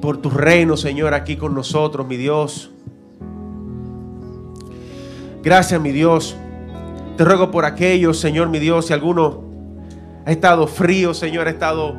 por 0.01 0.17
tu 0.23 0.31
reino, 0.31 0.75
Señor, 0.79 1.13
aquí 1.13 1.37
con 1.37 1.55
nosotros, 1.55 2.07
mi 2.07 2.17
Dios. 2.17 2.71
Gracias, 5.43 5.79
mi 5.79 5.93
Dios. 5.93 6.35
Te 7.19 7.27
ruego 7.27 7.51
por 7.51 7.67
aquellos, 7.67 8.19
Señor, 8.19 8.49
mi 8.49 8.59
Dios, 8.59 8.87
si 8.87 8.95
alguno 8.95 9.43
ha 10.25 10.33
estado 10.33 10.67
frío, 10.67 11.13
Señor, 11.13 11.47
ha 11.47 11.51
estado 11.51 11.95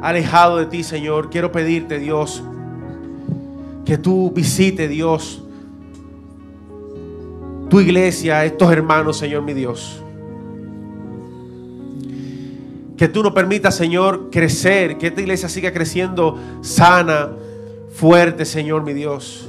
alejado 0.00 0.56
de 0.56 0.64
ti, 0.64 0.82
Señor. 0.82 1.28
Quiero 1.28 1.52
pedirte, 1.52 1.98
Dios, 1.98 2.42
que 3.84 3.98
tú 3.98 4.30
visite, 4.30 4.88
Dios, 4.88 5.42
tu 7.68 7.80
iglesia, 7.80 8.44
estos 8.44 8.70
hermanos, 8.72 9.16
Señor, 9.18 9.42
mi 9.42 9.52
Dios. 9.52 10.00
Que 12.96 13.08
tú 13.08 13.22
nos 13.22 13.32
permitas, 13.32 13.74
Señor, 13.74 14.30
crecer, 14.30 14.98
que 14.98 15.08
esta 15.08 15.20
iglesia 15.20 15.48
siga 15.48 15.72
creciendo 15.72 16.38
sana, 16.60 17.30
fuerte, 17.92 18.44
Señor, 18.44 18.84
mi 18.84 18.92
Dios. 18.92 19.48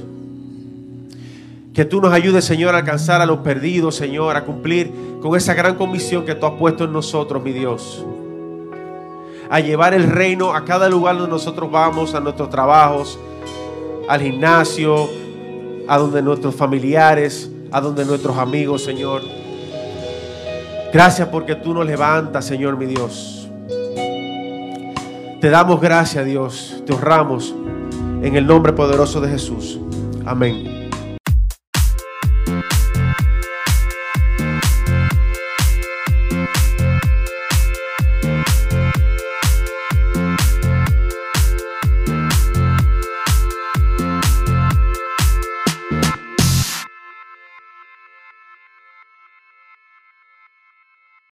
Que 1.72 1.84
tú 1.84 2.00
nos 2.00 2.12
ayudes, 2.12 2.44
Señor, 2.44 2.74
a 2.74 2.78
alcanzar 2.78 3.20
a 3.20 3.26
los 3.26 3.38
perdidos, 3.38 3.94
Señor, 3.94 4.34
a 4.36 4.44
cumplir 4.44 4.90
con 5.20 5.36
esa 5.36 5.54
gran 5.54 5.76
comisión 5.76 6.24
que 6.24 6.34
tú 6.34 6.46
has 6.46 6.54
puesto 6.54 6.84
en 6.84 6.92
nosotros, 6.92 7.42
mi 7.42 7.52
Dios. 7.52 8.04
A 9.48 9.60
llevar 9.60 9.94
el 9.94 10.10
reino 10.10 10.54
a 10.54 10.64
cada 10.64 10.88
lugar 10.88 11.16
donde 11.16 11.30
nosotros 11.30 11.70
vamos, 11.70 12.14
a 12.14 12.20
nuestros 12.20 12.50
trabajos, 12.50 13.18
al 14.08 14.20
gimnasio, 14.20 15.08
a 15.88 15.98
donde 15.98 16.22
nuestros 16.22 16.54
familiares, 16.54 17.50
a 17.72 17.80
donde 17.80 18.04
nuestros 18.04 18.36
amigos, 18.38 18.84
Señor. 18.84 19.22
Gracias 20.92 21.28
porque 21.28 21.54
tú 21.56 21.74
nos 21.74 21.86
levantas, 21.86 22.44
Señor, 22.44 22.76
mi 22.76 22.86
Dios. 22.86 23.48
Te 25.40 25.50
damos 25.50 25.80
gracias, 25.80 26.24
Dios. 26.24 26.82
Te 26.86 26.92
honramos 26.92 27.54
en 28.22 28.36
el 28.36 28.46
nombre 28.46 28.72
poderoso 28.72 29.20
de 29.20 29.28
Jesús. 29.28 29.78
Amén. 30.24 30.75